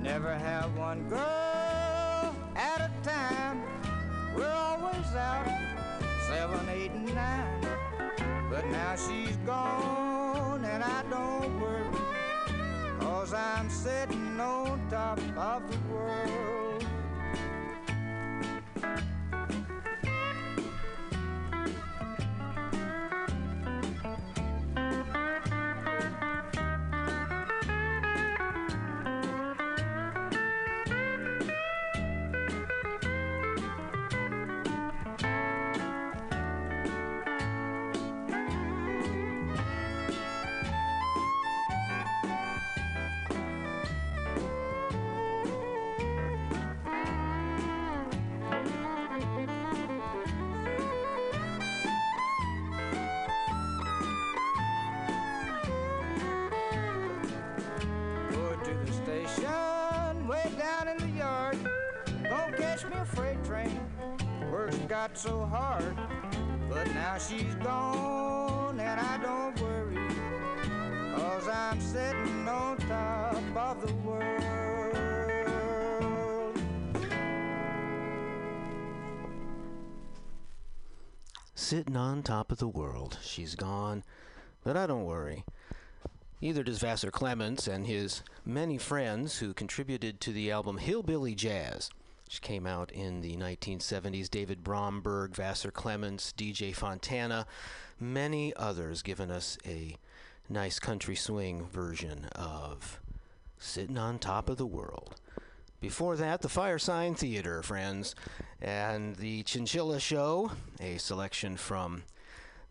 Never 0.00 0.32
have 0.32 0.76
one 0.76 1.08
girl 1.08 1.35
So 65.16 65.46
hard, 65.46 65.96
but 66.68 66.86
now 66.88 67.16
she's 67.16 67.54
gone 67.56 68.78
and 68.78 69.00
I 69.00 69.16
don't 69.16 69.58
worry. 69.62 69.96
Cause 71.16 71.48
I'm 71.48 71.80
sitting 71.80 72.46
on 72.46 72.76
top 72.76 73.56
of 73.56 73.86
the 73.86 73.94
world. 73.94 74.52
Sitting 81.54 81.96
on 81.96 82.22
top 82.22 82.52
of 82.52 82.58
the 82.58 82.68
world. 82.68 83.18
She's 83.22 83.54
gone, 83.54 84.04
but 84.62 84.76
I 84.76 84.86
don't 84.86 85.06
worry. 85.06 85.44
Either 86.42 86.62
does 86.62 86.78
Vassar 86.78 87.10
Clements 87.10 87.66
and 87.66 87.86
his 87.86 88.22
many 88.44 88.76
friends 88.76 89.38
who 89.38 89.54
contributed 89.54 90.20
to 90.20 90.30
the 90.30 90.50
album 90.50 90.76
Hillbilly 90.76 91.34
Jazz. 91.34 91.88
Which 92.26 92.42
came 92.42 92.66
out 92.66 92.90
in 92.92 93.20
the 93.20 93.36
1970s. 93.36 94.28
David 94.28 94.64
Bromberg, 94.64 95.34
Vassar 95.34 95.70
Clements, 95.70 96.34
DJ 96.36 96.74
Fontana, 96.74 97.46
many 98.00 98.52
others 98.56 99.02
giving 99.02 99.30
us 99.30 99.56
a 99.64 99.96
nice 100.48 100.78
country 100.78 101.14
swing 101.14 101.64
version 101.66 102.26
of 102.34 103.00
Sitting 103.58 103.96
on 103.96 104.18
Top 104.18 104.48
of 104.48 104.56
the 104.58 104.66
World. 104.66 105.14
Before 105.80 106.16
that, 106.16 106.42
the 106.42 106.48
Firesign 106.48 107.16
Theatre, 107.16 107.62
friends, 107.62 108.14
and 108.60 109.16
the 109.16 109.42
Chinchilla 109.44 110.00
Show, 110.00 110.50
a 110.80 110.98
selection 110.98 111.56
from 111.56 112.02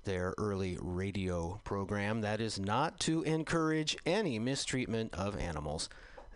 their 0.03 0.33
early 0.37 0.77
radio 0.81 1.59
program. 1.63 2.21
That 2.21 2.41
is 2.41 2.59
not 2.59 2.99
to 3.01 3.23
encourage 3.23 3.97
any 4.05 4.37
mistreatment 4.39 5.13
of 5.13 5.37
animals. 5.37 5.87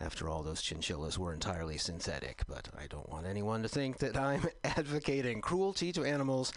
After 0.01 0.29
all, 0.29 0.43
those 0.43 0.61
chinchillas 0.61 1.19
were 1.19 1.33
entirely 1.33 1.77
synthetic, 1.77 2.43
but 2.47 2.69
I 2.79 2.87
don't 2.87 3.09
want 3.09 3.27
anyone 3.27 3.61
to 3.63 3.69
think 3.69 3.97
that 3.97 4.15
I'm 4.15 4.47
advocating 4.63 5.41
cruelty 5.41 5.91
to 5.93 6.05
animals. 6.05 6.53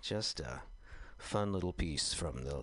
Just 0.00 0.40
a 0.40 0.62
fun 1.18 1.52
little 1.52 1.74
piece 1.74 2.14
from 2.14 2.44
the 2.44 2.62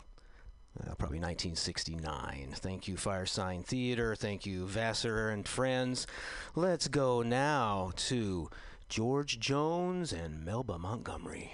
uh, 0.79 0.93
probably 0.95 1.19
1969. 1.19 2.49
Thank 2.55 2.87
you, 2.87 2.95
Firesign 2.95 3.65
Theatre. 3.65 4.15
Thank 4.15 4.45
you, 4.45 4.65
Vassar 4.65 5.29
and 5.29 5.47
friends. 5.47 6.05
Let's 6.55 6.87
go 6.87 7.21
now 7.21 7.91
to 7.95 8.49
George 8.89 9.39
Jones 9.39 10.13
and 10.13 10.45
Melba 10.45 10.77
Montgomery. 10.77 11.53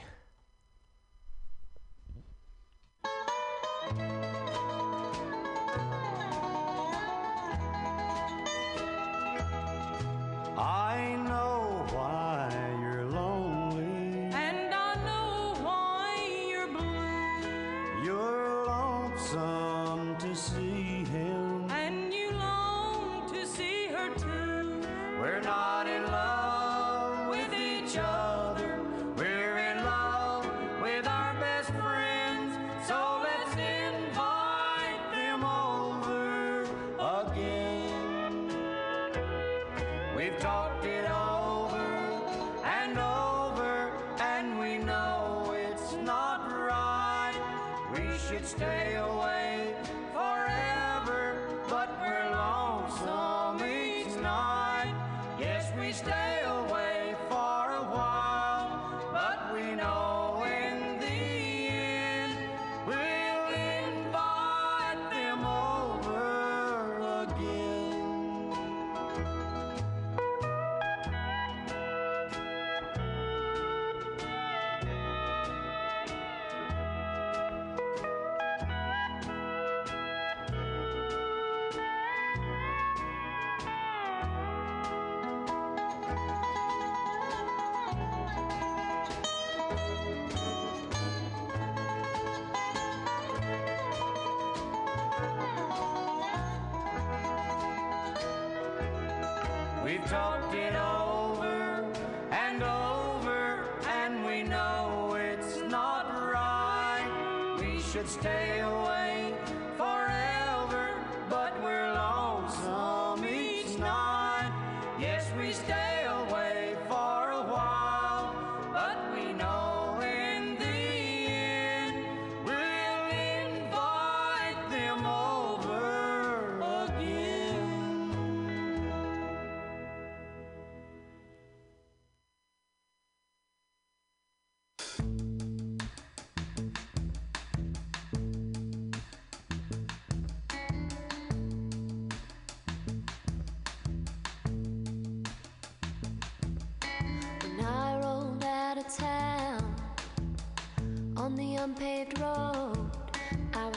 We've 99.83 100.05
talked 100.09 100.55
it 100.55 100.73
over 100.75 101.85
and 102.31 102.63
over, 102.63 103.65
and 103.85 104.25
we 104.25 104.41
know 104.43 105.17
it's 105.19 105.57
not 105.57 106.05
right. 106.31 107.57
We 107.59 107.81
should 107.81 108.07
stay 108.07 108.61
away 108.61 109.02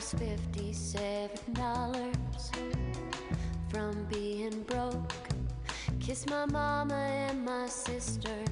I 0.07 0.19
fifty-seven 0.19 1.55
dollars 1.55 2.51
from 3.69 4.05
being 4.05 4.63
broke. 4.63 5.13
Kissed 5.99 6.31
my 6.31 6.47
mama 6.47 6.95
and 6.95 7.45
my 7.45 7.67
sisters, 7.67 8.47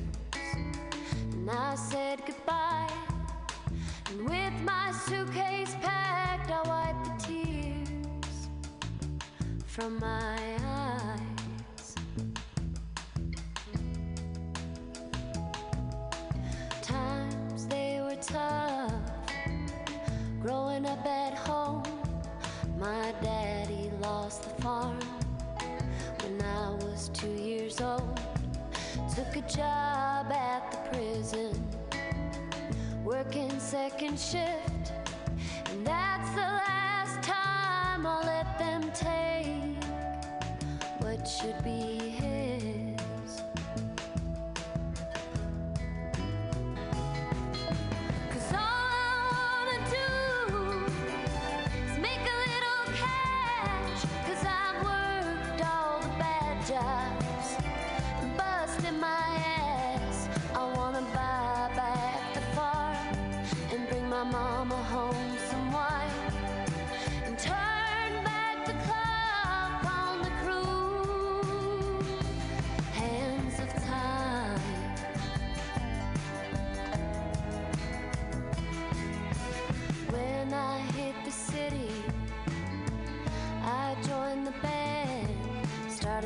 and 1.33 1.49
I 1.49 1.77
said 1.77 2.23
goodbye. 2.27 2.91
And 4.11 4.29
with 4.29 4.53
my 4.65 4.91
suitcase 5.07 5.77
packed, 5.81 6.51
I 6.51 6.63
wiped 6.67 7.05
the 7.05 7.27
tears 7.29 8.49
from 9.65 10.01
my 10.01 10.44
second 34.17 34.64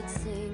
joined 0.08 0.47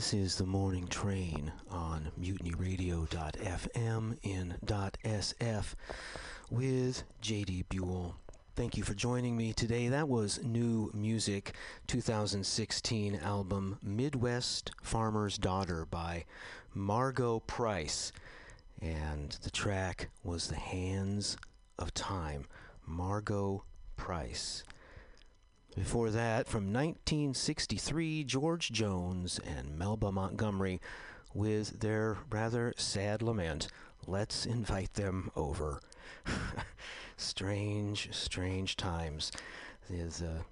This 0.00 0.14
is 0.14 0.36
the 0.36 0.46
morning 0.46 0.86
train 0.86 1.52
on 1.70 2.10
mutinyradio.fm 2.18 4.16
in 4.22 4.54
.sf 4.64 5.74
with 6.48 7.02
JD 7.20 7.68
Buell. 7.68 8.16
Thank 8.56 8.78
you 8.78 8.82
for 8.82 8.94
joining 8.94 9.36
me 9.36 9.52
today. 9.52 9.88
That 9.88 10.08
was 10.08 10.42
New 10.42 10.90
Music 10.94 11.54
2016 11.86 13.16
album 13.16 13.76
Midwest 13.82 14.70
Farmer's 14.82 15.36
Daughter 15.36 15.84
by 15.84 16.24
Margo 16.72 17.40
Price. 17.40 18.10
And 18.80 19.36
the 19.42 19.50
track 19.50 20.08
was 20.24 20.48
The 20.48 20.56
Hands 20.56 21.36
of 21.78 21.92
Time. 21.92 22.46
Margo 22.86 23.64
Price. 23.98 24.64
Before 25.76 26.10
that, 26.10 26.48
from 26.48 26.72
1963, 26.72 28.24
George 28.24 28.72
Jones 28.72 29.38
and 29.46 29.78
Melba 29.78 30.10
Montgomery 30.10 30.80
with 31.32 31.78
their 31.80 32.18
rather 32.28 32.74
sad 32.76 33.22
lament, 33.22 33.68
Let's 34.06 34.46
Invite 34.46 34.94
Them 34.94 35.30
Over. 35.36 35.80
strange, 37.16 38.08
strange 38.12 38.76
times. 38.76 39.30
Is 39.88 40.22
uh, 40.22 40.42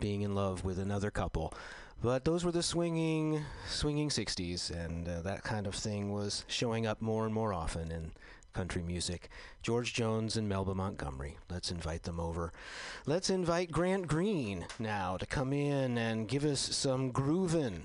being 0.00 0.22
in 0.22 0.34
love 0.34 0.64
with 0.64 0.78
another 0.78 1.10
couple. 1.10 1.52
But 2.00 2.24
those 2.24 2.44
were 2.44 2.52
the 2.52 2.62
swinging, 2.62 3.44
swinging 3.68 4.08
60s, 4.08 4.70
and 4.70 5.08
uh, 5.08 5.22
that 5.22 5.42
kind 5.42 5.66
of 5.66 5.74
thing 5.74 6.12
was 6.12 6.44
showing 6.46 6.86
up 6.86 7.00
more 7.00 7.24
and 7.24 7.34
more 7.34 7.52
often 7.52 7.90
in 7.90 8.12
country 8.52 8.82
music. 8.82 9.28
George 9.62 9.94
Jones 9.94 10.36
and 10.36 10.48
Melba 10.48 10.74
Montgomery. 10.74 11.38
Let's 11.50 11.70
invite 11.70 12.02
them 12.02 12.18
over. 12.18 12.52
Let's 13.06 13.30
invite 13.30 13.70
Grant 13.70 14.06
Green 14.06 14.66
now 14.78 15.16
to 15.16 15.26
come 15.26 15.52
in 15.52 15.98
and 15.98 16.28
give 16.28 16.44
us 16.44 16.60
some 16.60 17.12
groovin'. 17.12 17.82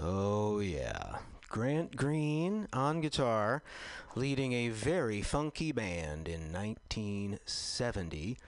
Oh, 0.00 0.60
yeah. 0.60 1.18
Grant 1.50 1.94
Green 1.94 2.68
on 2.72 3.02
guitar, 3.02 3.62
leading 4.14 4.54
a 4.54 4.70
very 4.70 5.20
funky 5.20 5.72
band 5.72 6.26
in 6.26 6.50
1970. 6.52 8.38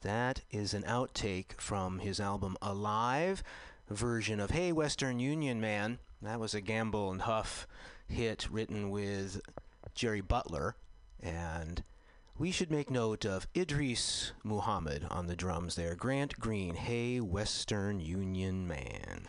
That 0.00 0.40
is 0.50 0.72
an 0.72 0.84
outtake 0.84 1.60
from 1.60 1.98
his 1.98 2.18
album 2.20 2.56
Alive, 2.62 3.42
version 3.92 4.40
of 4.40 4.50
Hey 4.50 4.72
Western 4.72 5.18
Union 5.18 5.60
Man. 5.60 5.98
That 6.20 6.40
was 6.40 6.54
a 6.54 6.60
Gamble 6.60 7.10
and 7.10 7.22
Huff 7.22 7.66
hit 8.08 8.48
written 8.50 8.90
with 8.90 9.40
Jerry 9.94 10.20
Butler, 10.20 10.76
and 11.20 11.82
we 12.38 12.50
should 12.50 12.70
make 12.70 12.90
note 12.90 13.24
of 13.24 13.46
Idris 13.56 14.32
Muhammad 14.42 15.06
on 15.10 15.26
the 15.26 15.36
drums 15.36 15.76
there. 15.76 15.94
Grant 15.94 16.38
Green, 16.38 16.74
Hey 16.74 17.20
Western 17.20 18.00
Union 18.00 18.66
Man. 18.66 19.28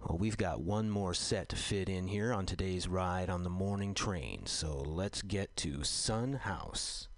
Well, 0.00 0.18
we've 0.18 0.36
got 0.36 0.60
one 0.60 0.90
more 0.90 1.14
set 1.14 1.48
to 1.48 1.56
fit 1.56 1.88
in 1.88 2.06
here 2.06 2.32
on 2.32 2.46
today's 2.46 2.86
ride 2.86 3.28
on 3.28 3.42
the 3.42 3.50
morning 3.50 3.94
train, 3.94 4.46
so 4.46 4.76
let's 4.76 5.22
get 5.22 5.56
to 5.56 5.82
Son 5.82 6.34
House. 6.34 7.08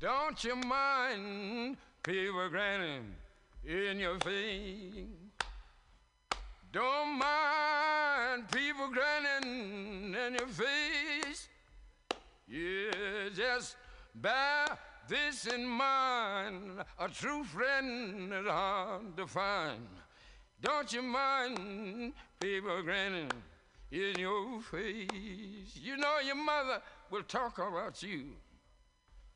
Don't 0.00 0.42
you 0.42 0.56
mind 0.56 1.76
people 2.02 2.48
grinning 2.48 3.16
in 3.64 3.98
your 3.98 4.18
face? 4.20 5.06
Don't 6.72 7.18
mind 7.18 8.50
people 8.50 8.88
grinning 8.88 10.14
in 10.14 10.34
your 10.34 10.46
face. 10.48 11.48
Yeah, 12.46 13.28
just 13.34 13.76
bear 14.14 14.66
this 15.08 15.46
in 15.46 15.66
mind. 15.66 16.84
A 16.98 17.08
true 17.08 17.44
friend 17.44 18.32
is 18.32 18.46
hard 18.46 19.16
to 19.16 19.26
find. 19.26 19.86
Don't 20.60 20.92
you 20.92 21.02
mind 21.02 22.12
people 22.38 22.82
grinning 22.82 23.30
in 23.90 24.18
your 24.18 24.60
face? 24.60 25.74
You 25.74 25.96
know 25.96 26.18
your 26.24 26.36
mother 26.36 26.80
will 27.10 27.22
talk 27.22 27.58
about 27.58 28.02
you 28.02 28.36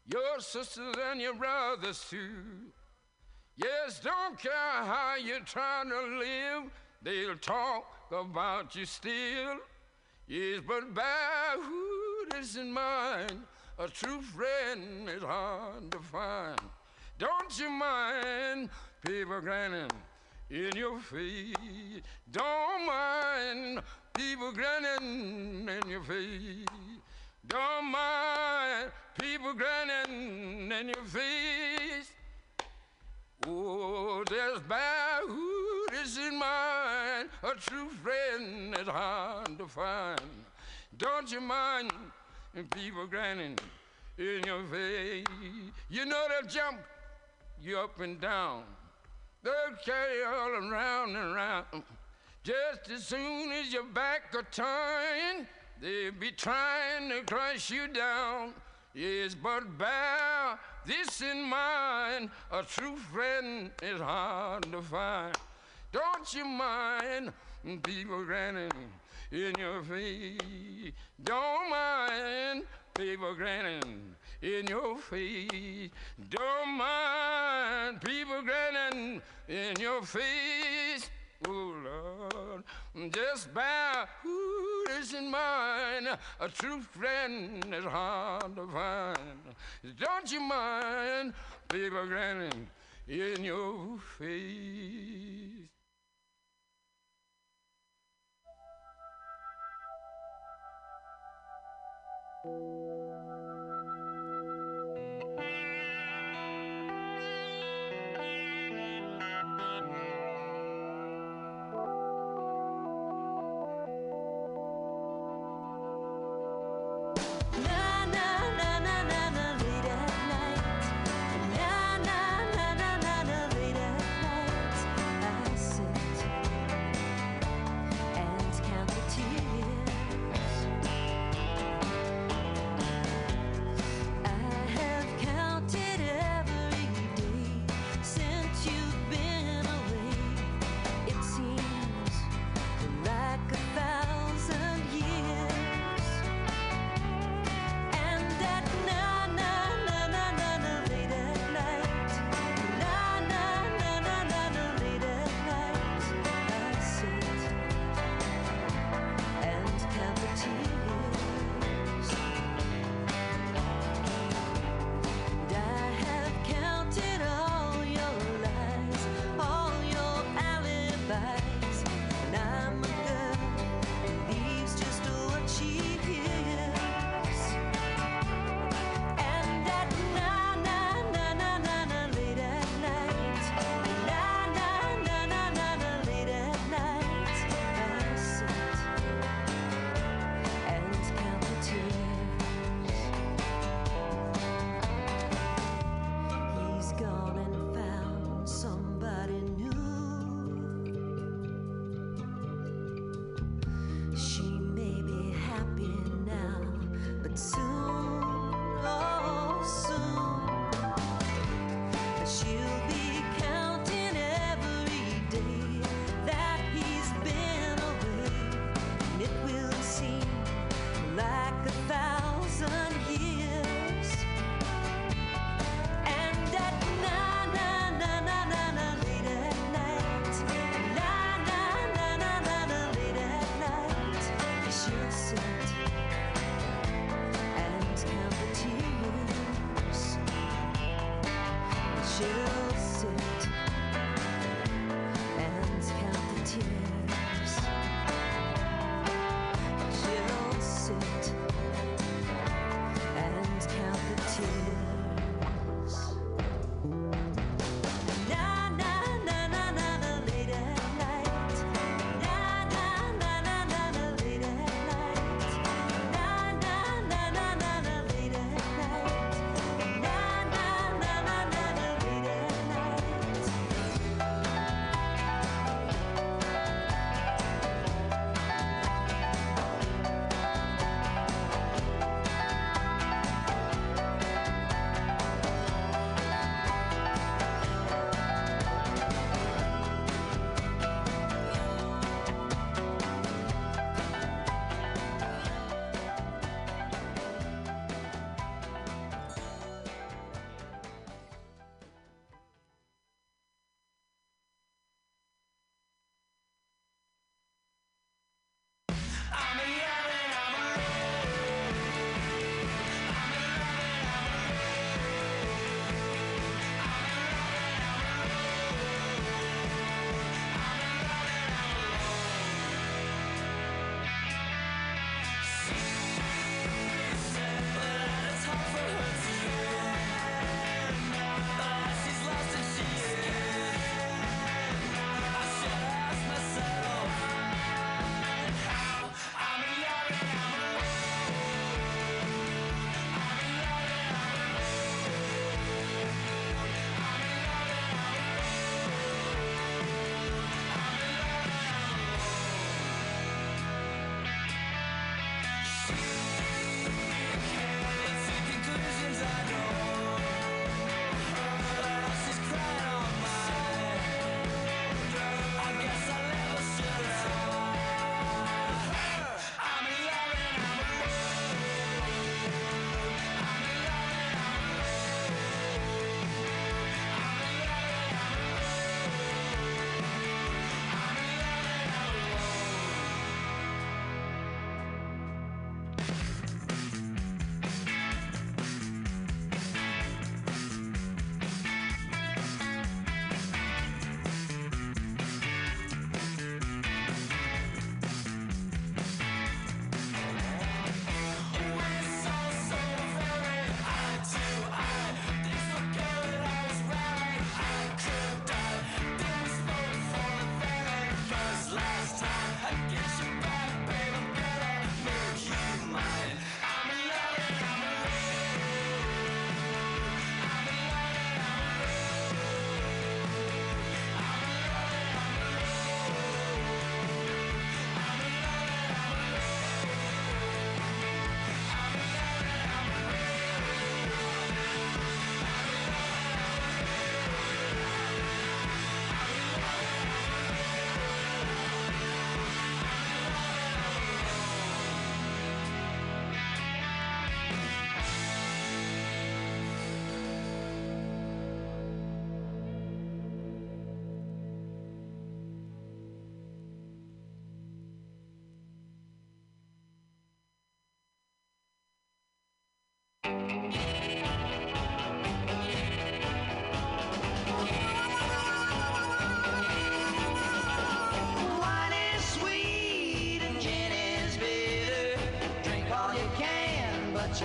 your 0.06 0.40
sisters 0.40 0.94
and 1.10 1.20
your 1.20 1.34
brothers 1.34 2.04
too. 2.08 2.28
Yes, 3.56 4.00
don't 4.00 4.38
care 4.38 4.52
how 4.52 5.14
you're 5.16 5.40
trying 5.40 5.88
to 5.90 6.00
live, 6.18 6.70
they'll 7.02 7.36
talk 7.36 7.84
about 8.10 8.74
you 8.74 8.84
still. 8.84 9.58
Yes, 10.26 10.60
but 10.66 10.94
bear 10.94 11.62
who 11.62 12.04
in 12.56 12.72
mind, 12.72 13.42
a 13.78 13.88
true 13.88 14.20
friend 14.20 15.08
is 15.08 15.22
hard 15.22 15.90
to 15.90 15.98
find. 15.98 16.60
Don't 17.18 17.58
you 17.58 17.70
mind 17.70 18.68
people 19.04 19.40
grinning 19.40 19.90
in 20.50 20.70
your 20.76 20.98
face? 21.00 21.54
Don't 22.30 22.86
mind 22.86 23.80
people 24.14 24.52
grinning 24.52 25.68
in 25.68 25.88
your 25.88 26.02
face. 26.02 26.66
Don't 27.46 27.86
mind 27.86 28.90
people 29.18 29.54
grinning 29.54 30.70
in 30.70 30.88
your 30.88 31.04
face. 31.06 32.13
Oh, 33.46 34.24
there's 34.28 34.60
bad 34.60 35.22
is 36.02 36.18
in 36.18 36.38
mind. 36.38 37.28
A 37.42 37.54
true 37.58 37.88
friend 38.02 38.74
is 38.78 38.88
hard 38.88 39.58
to 39.58 39.66
find. 39.66 40.20
Don't 40.96 41.30
you 41.30 41.40
mind 41.40 41.92
people 42.70 43.06
grinning 43.06 43.58
in 44.18 44.42
your 44.46 44.64
face? 44.64 45.24
You 45.90 46.06
know 46.06 46.26
they'll 46.28 46.48
jump 46.48 46.78
you 47.62 47.78
up 47.78 48.00
and 48.00 48.20
down. 48.20 48.62
They'll 49.42 49.76
carry 49.84 50.18
you 50.18 50.26
all 50.26 50.50
around 50.50 51.16
and 51.16 51.34
around. 51.34 51.82
Just 52.42 52.90
as 52.90 53.06
soon 53.06 53.52
as 53.52 53.72
your 53.72 53.84
back 53.84 54.34
are 54.34 54.46
turned, 54.50 55.46
they'll 55.80 56.12
be 56.12 56.30
trying 56.30 57.08
to 57.10 57.22
crush 57.22 57.70
you 57.70 57.88
down. 57.88 58.54
Yes, 58.94 59.34
but 59.34 59.76
bear 59.76 60.56
this 60.86 61.20
in 61.20 61.42
mind 61.42 62.30
a 62.52 62.62
true 62.62 62.96
friend 62.96 63.72
is 63.82 64.00
hard 64.00 64.70
to 64.70 64.80
find. 64.82 65.34
Don't 65.90 66.32
you 66.32 66.44
mind 66.44 67.32
people 67.82 68.24
grinning 68.24 68.70
in 69.32 69.52
your 69.58 69.82
face? 69.82 70.92
Don't 71.24 71.70
mind 71.70 72.62
people 72.94 73.34
grinning 73.34 74.14
in 74.40 74.66
your 74.68 74.96
face. 74.98 75.90
Don't 76.30 76.78
mind 76.78 78.00
people 78.00 78.42
grinning 78.42 79.20
in 79.48 79.74
your 79.80 80.02
face. 80.02 81.10
Oh 81.46 81.74
Lord, 81.84 83.12
just 83.12 83.52
bear 83.52 84.08
who 84.22 84.84
is 84.98 85.12
in 85.12 85.30
mind. 85.30 86.08
A 86.40 86.48
true 86.48 86.80
friend 86.80 87.64
is 87.74 87.84
hard 87.84 88.56
to 88.56 88.66
find. 88.66 89.18
Don't 89.98 90.32
you 90.32 90.40
mind 90.40 91.34
people 91.68 92.06
grinning 92.06 92.68
in 93.08 93.44
your 93.44 93.98
face? 94.18 95.68
Na 102.44 103.13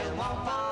she 0.02 0.12
won't 0.12 0.40
forget 0.46 0.69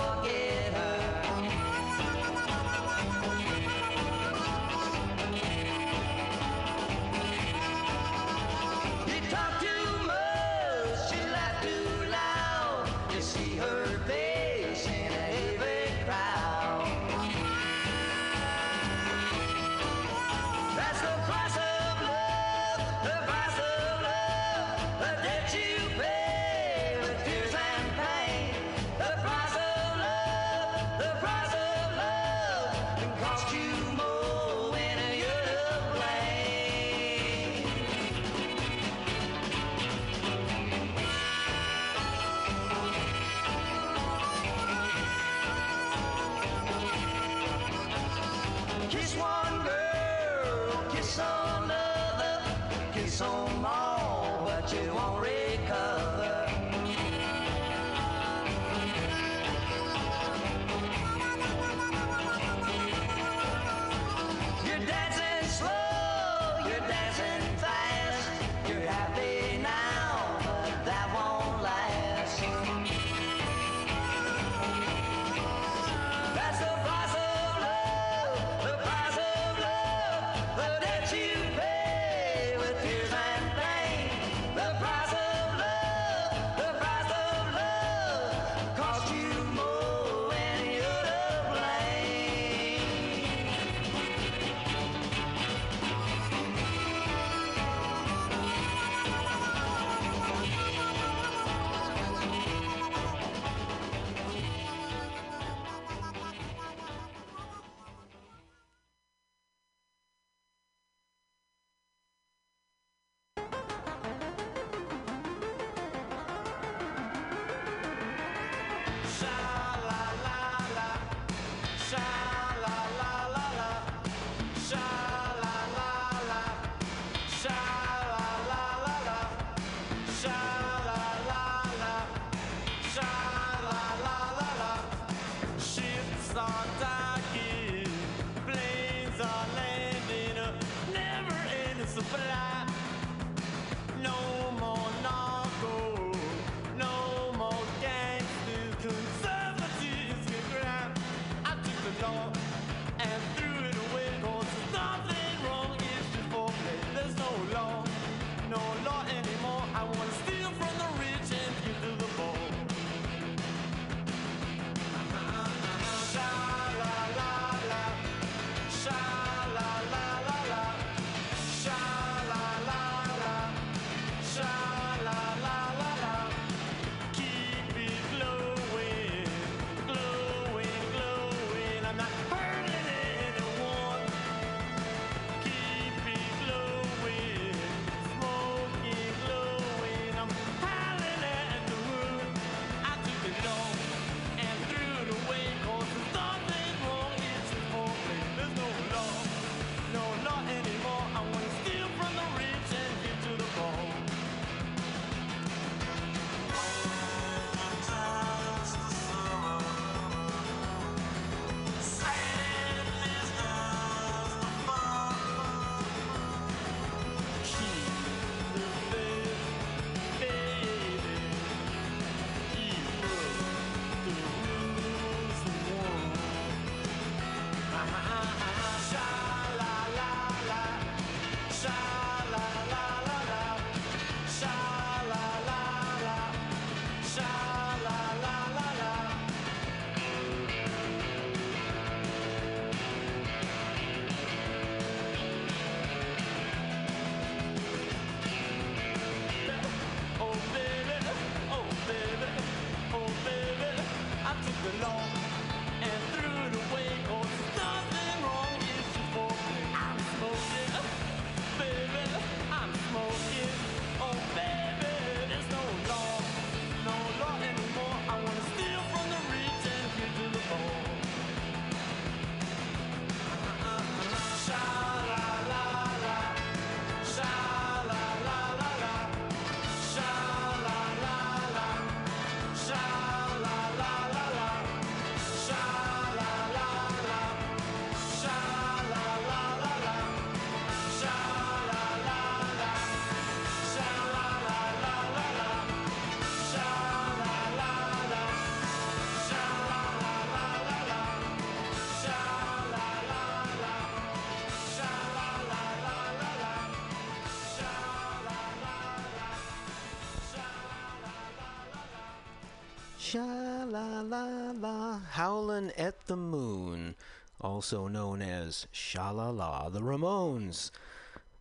Howlin' 315.18 315.72
at 315.80 316.06
the 316.06 316.16
Moon, 316.16 316.94
also 317.42 317.88
known 317.88 318.22
as 318.22 318.68
Sha 318.72 319.10
la 319.10 319.32
la, 319.32 319.68
the 319.68 319.80
Ramones. 319.80 320.70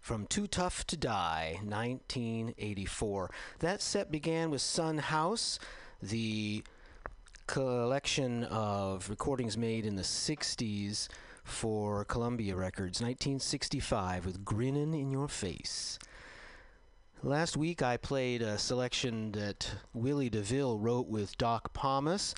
From 0.00 0.24
Too 0.24 0.46
Tough 0.46 0.86
to 0.86 0.96
Die, 0.96 1.58
1984. 1.62 3.30
That 3.58 3.82
set 3.82 4.10
began 4.10 4.48
with 4.48 4.62
Son 4.62 4.96
House, 4.96 5.58
the 6.02 6.64
collection 7.46 8.44
of 8.44 9.10
recordings 9.10 9.58
made 9.58 9.84
in 9.84 9.96
the 9.96 10.02
60s 10.02 11.08
for 11.44 12.06
Columbia 12.06 12.56
Records, 12.56 13.02
1965, 13.02 14.24
with 14.24 14.42
Grinnin' 14.42 14.94
in 14.94 15.10
Your 15.10 15.28
Face. 15.28 15.98
Last 17.22 17.58
week 17.58 17.82
I 17.82 17.98
played 17.98 18.40
a 18.40 18.56
selection 18.56 19.32
that 19.32 19.70
Willie 19.92 20.30
DeVille 20.30 20.78
wrote 20.78 21.08
with 21.08 21.36
Doc 21.36 21.74
Pomus. 21.74 22.34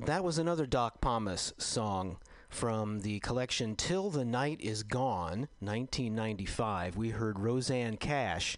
That 0.00 0.24
was 0.24 0.38
another 0.38 0.66
Doc 0.66 1.00
Pomus 1.00 1.52
song 1.58 2.16
from 2.48 3.00
the 3.00 3.20
collection 3.20 3.76
Till 3.76 4.10
the 4.10 4.24
Night 4.24 4.60
Is 4.60 4.82
Gone, 4.82 5.48
1995. 5.60 6.96
We 6.96 7.10
heard 7.10 7.38
Rosanne 7.38 7.98
Cash 7.98 8.56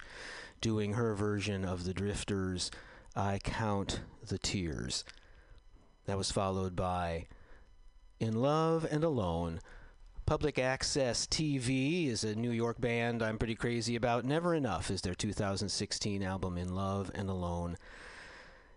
doing 0.61 0.94
her 0.94 1.15
version 1.15 1.65
of 1.65 1.85
the 1.85 1.93
Drifters' 1.93 2.70
I 3.15 3.40
Count 3.43 4.01
the 4.27 4.39
Tears. 4.39 5.05
That 6.06 6.16
was 6.16 6.31
followed 6.31 6.74
by 6.74 7.27
In 8.20 8.35
Love 8.40 8.86
and 8.90 9.05
Alone. 9.05 9.61
Public 10.27 10.59
Access 10.59 11.27
TV 11.27 12.09
is 12.09 12.24
a 12.24 12.35
New 12.35 12.52
York 12.52 12.81
band 12.81 13.23
I'm 13.23 13.39
pretty 13.39 13.55
crazy 13.55 13.97
about. 13.97 14.24
Never 14.24 14.55
Enough 14.55 14.90
is 14.90 15.02
their 15.02 15.15
2016 15.15 16.23
album, 16.23 16.56
In 16.56 16.74
Love 16.74 17.11
and 17.15 17.28
Alone. 17.28 17.77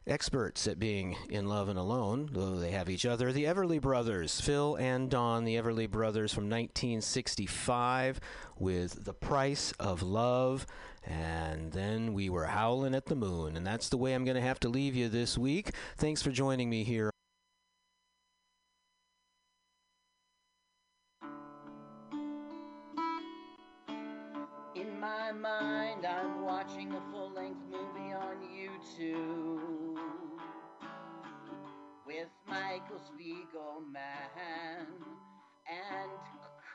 Experts 0.07 0.67
at 0.67 0.79
being 0.79 1.17
in 1.29 1.49
love 1.49 1.67
and 1.67 1.77
alone, 1.77 2.29
though 2.31 2.55
they 2.55 2.71
have 2.71 2.89
each 2.89 3.05
other, 3.05 3.33
the 3.33 3.43
Everly 3.43 3.81
Brothers, 3.81 4.39
Phil 4.39 4.75
and 4.77 5.09
Don, 5.09 5.43
the 5.43 5.55
Everly 5.55 5.89
Brothers 5.89 6.33
from 6.33 6.45
1965 6.45 8.21
with 8.57 9.03
The 9.03 9.13
Price 9.13 9.73
of 9.73 10.01
Love. 10.01 10.65
And 11.03 11.73
then 11.73 12.13
we 12.13 12.29
were 12.29 12.45
howling 12.45 12.95
at 12.95 13.07
the 13.07 13.17
moon. 13.17 13.57
And 13.57 13.67
that's 13.67 13.89
the 13.89 13.97
way 13.97 14.13
I'm 14.13 14.23
going 14.23 14.35
to 14.35 14.41
have 14.41 14.61
to 14.61 14.69
leave 14.69 14.95
you 14.95 15.09
this 15.09 15.37
week. 15.37 15.71
Thanks 15.97 16.21
for 16.21 16.31
joining 16.31 16.69
me 16.69 16.85
here. 16.85 17.11
In 24.73 25.01
my 25.01 25.33
mind, 25.33 26.05
I'm 26.05 26.45
watching 26.45 26.93
a 26.93 27.01
full 27.11 27.33
length 27.35 27.59
movie 27.69 28.13
on 28.13 28.37
YouTube 28.55 29.76
Michael 32.47 33.01
Spiegelman 33.11 34.87
and 35.67 36.11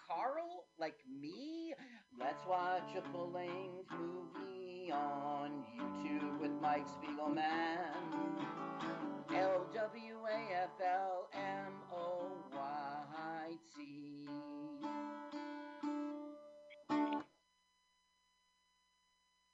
Carl, 0.07 0.67
like 0.79 0.99
me. 1.21 1.73
Let's 2.21 2.45
watch 2.47 2.91
a 2.99 3.03
full 3.11 3.31
length 3.33 3.91
movie 3.91 4.93
on 4.93 5.65
YouTube 5.75 6.39
with 6.41 6.51
Mike 6.61 6.87
Spiegelman. 6.89 7.47
L 9.35 9.67
W 9.75 10.17
A 10.31 10.63
F 10.63 10.71
L 10.85 11.31
M 11.33 11.73
O 11.91 12.29
Y 12.55 13.57
T. 13.75 14.29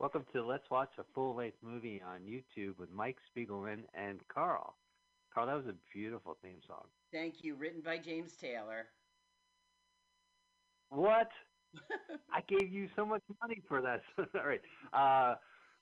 Welcome 0.01 0.25
to 0.33 0.45
Let's 0.45 0.69
Watch 0.71 0.91
a 0.99 1.05
Full 1.15 1.37
Length 1.37 1.59
Movie 1.63 2.03
on 2.05 2.21
YouTube 2.23 2.79
with 2.79 2.91
Mike 2.91 3.19
Spiegelman 3.31 3.83
and 3.95 4.21
Carl. 4.29 4.75
Carl, 5.33 5.47
that 5.47 5.57
was 5.57 5.67
a 5.67 5.75
beautiful 5.95 6.37
theme 6.43 6.61
song. 6.67 6.85
Thank 7.13 7.43
you. 7.43 7.55
Written 7.55 7.81
by 7.81 7.99
James 7.99 8.33
Taylor. 8.41 8.87
What? 10.91 11.29
I 12.33 12.41
gave 12.49 12.73
you 12.73 12.89
so 12.97 13.05
much 13.05 13.23
money 13.43 13.63
for 13.69 13.83
that. 13.83 14.01
All 14.19 14.47
right. 14.47 14.61
Uh, 14.93 15.37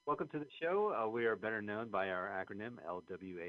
welcome 0.07 0.29
to 0.29 0.39
the 0.39 0.47
show. 0.61 0.93
Uh, 0.93 1.09
we 1.09 1.27
are 1.27 1.37
better 1.37 1.63
known 1.63 1.91
by 1.91 2.09
our 2.09 2.29
acronym 2.29 2.73
LWA. 2.89 3.45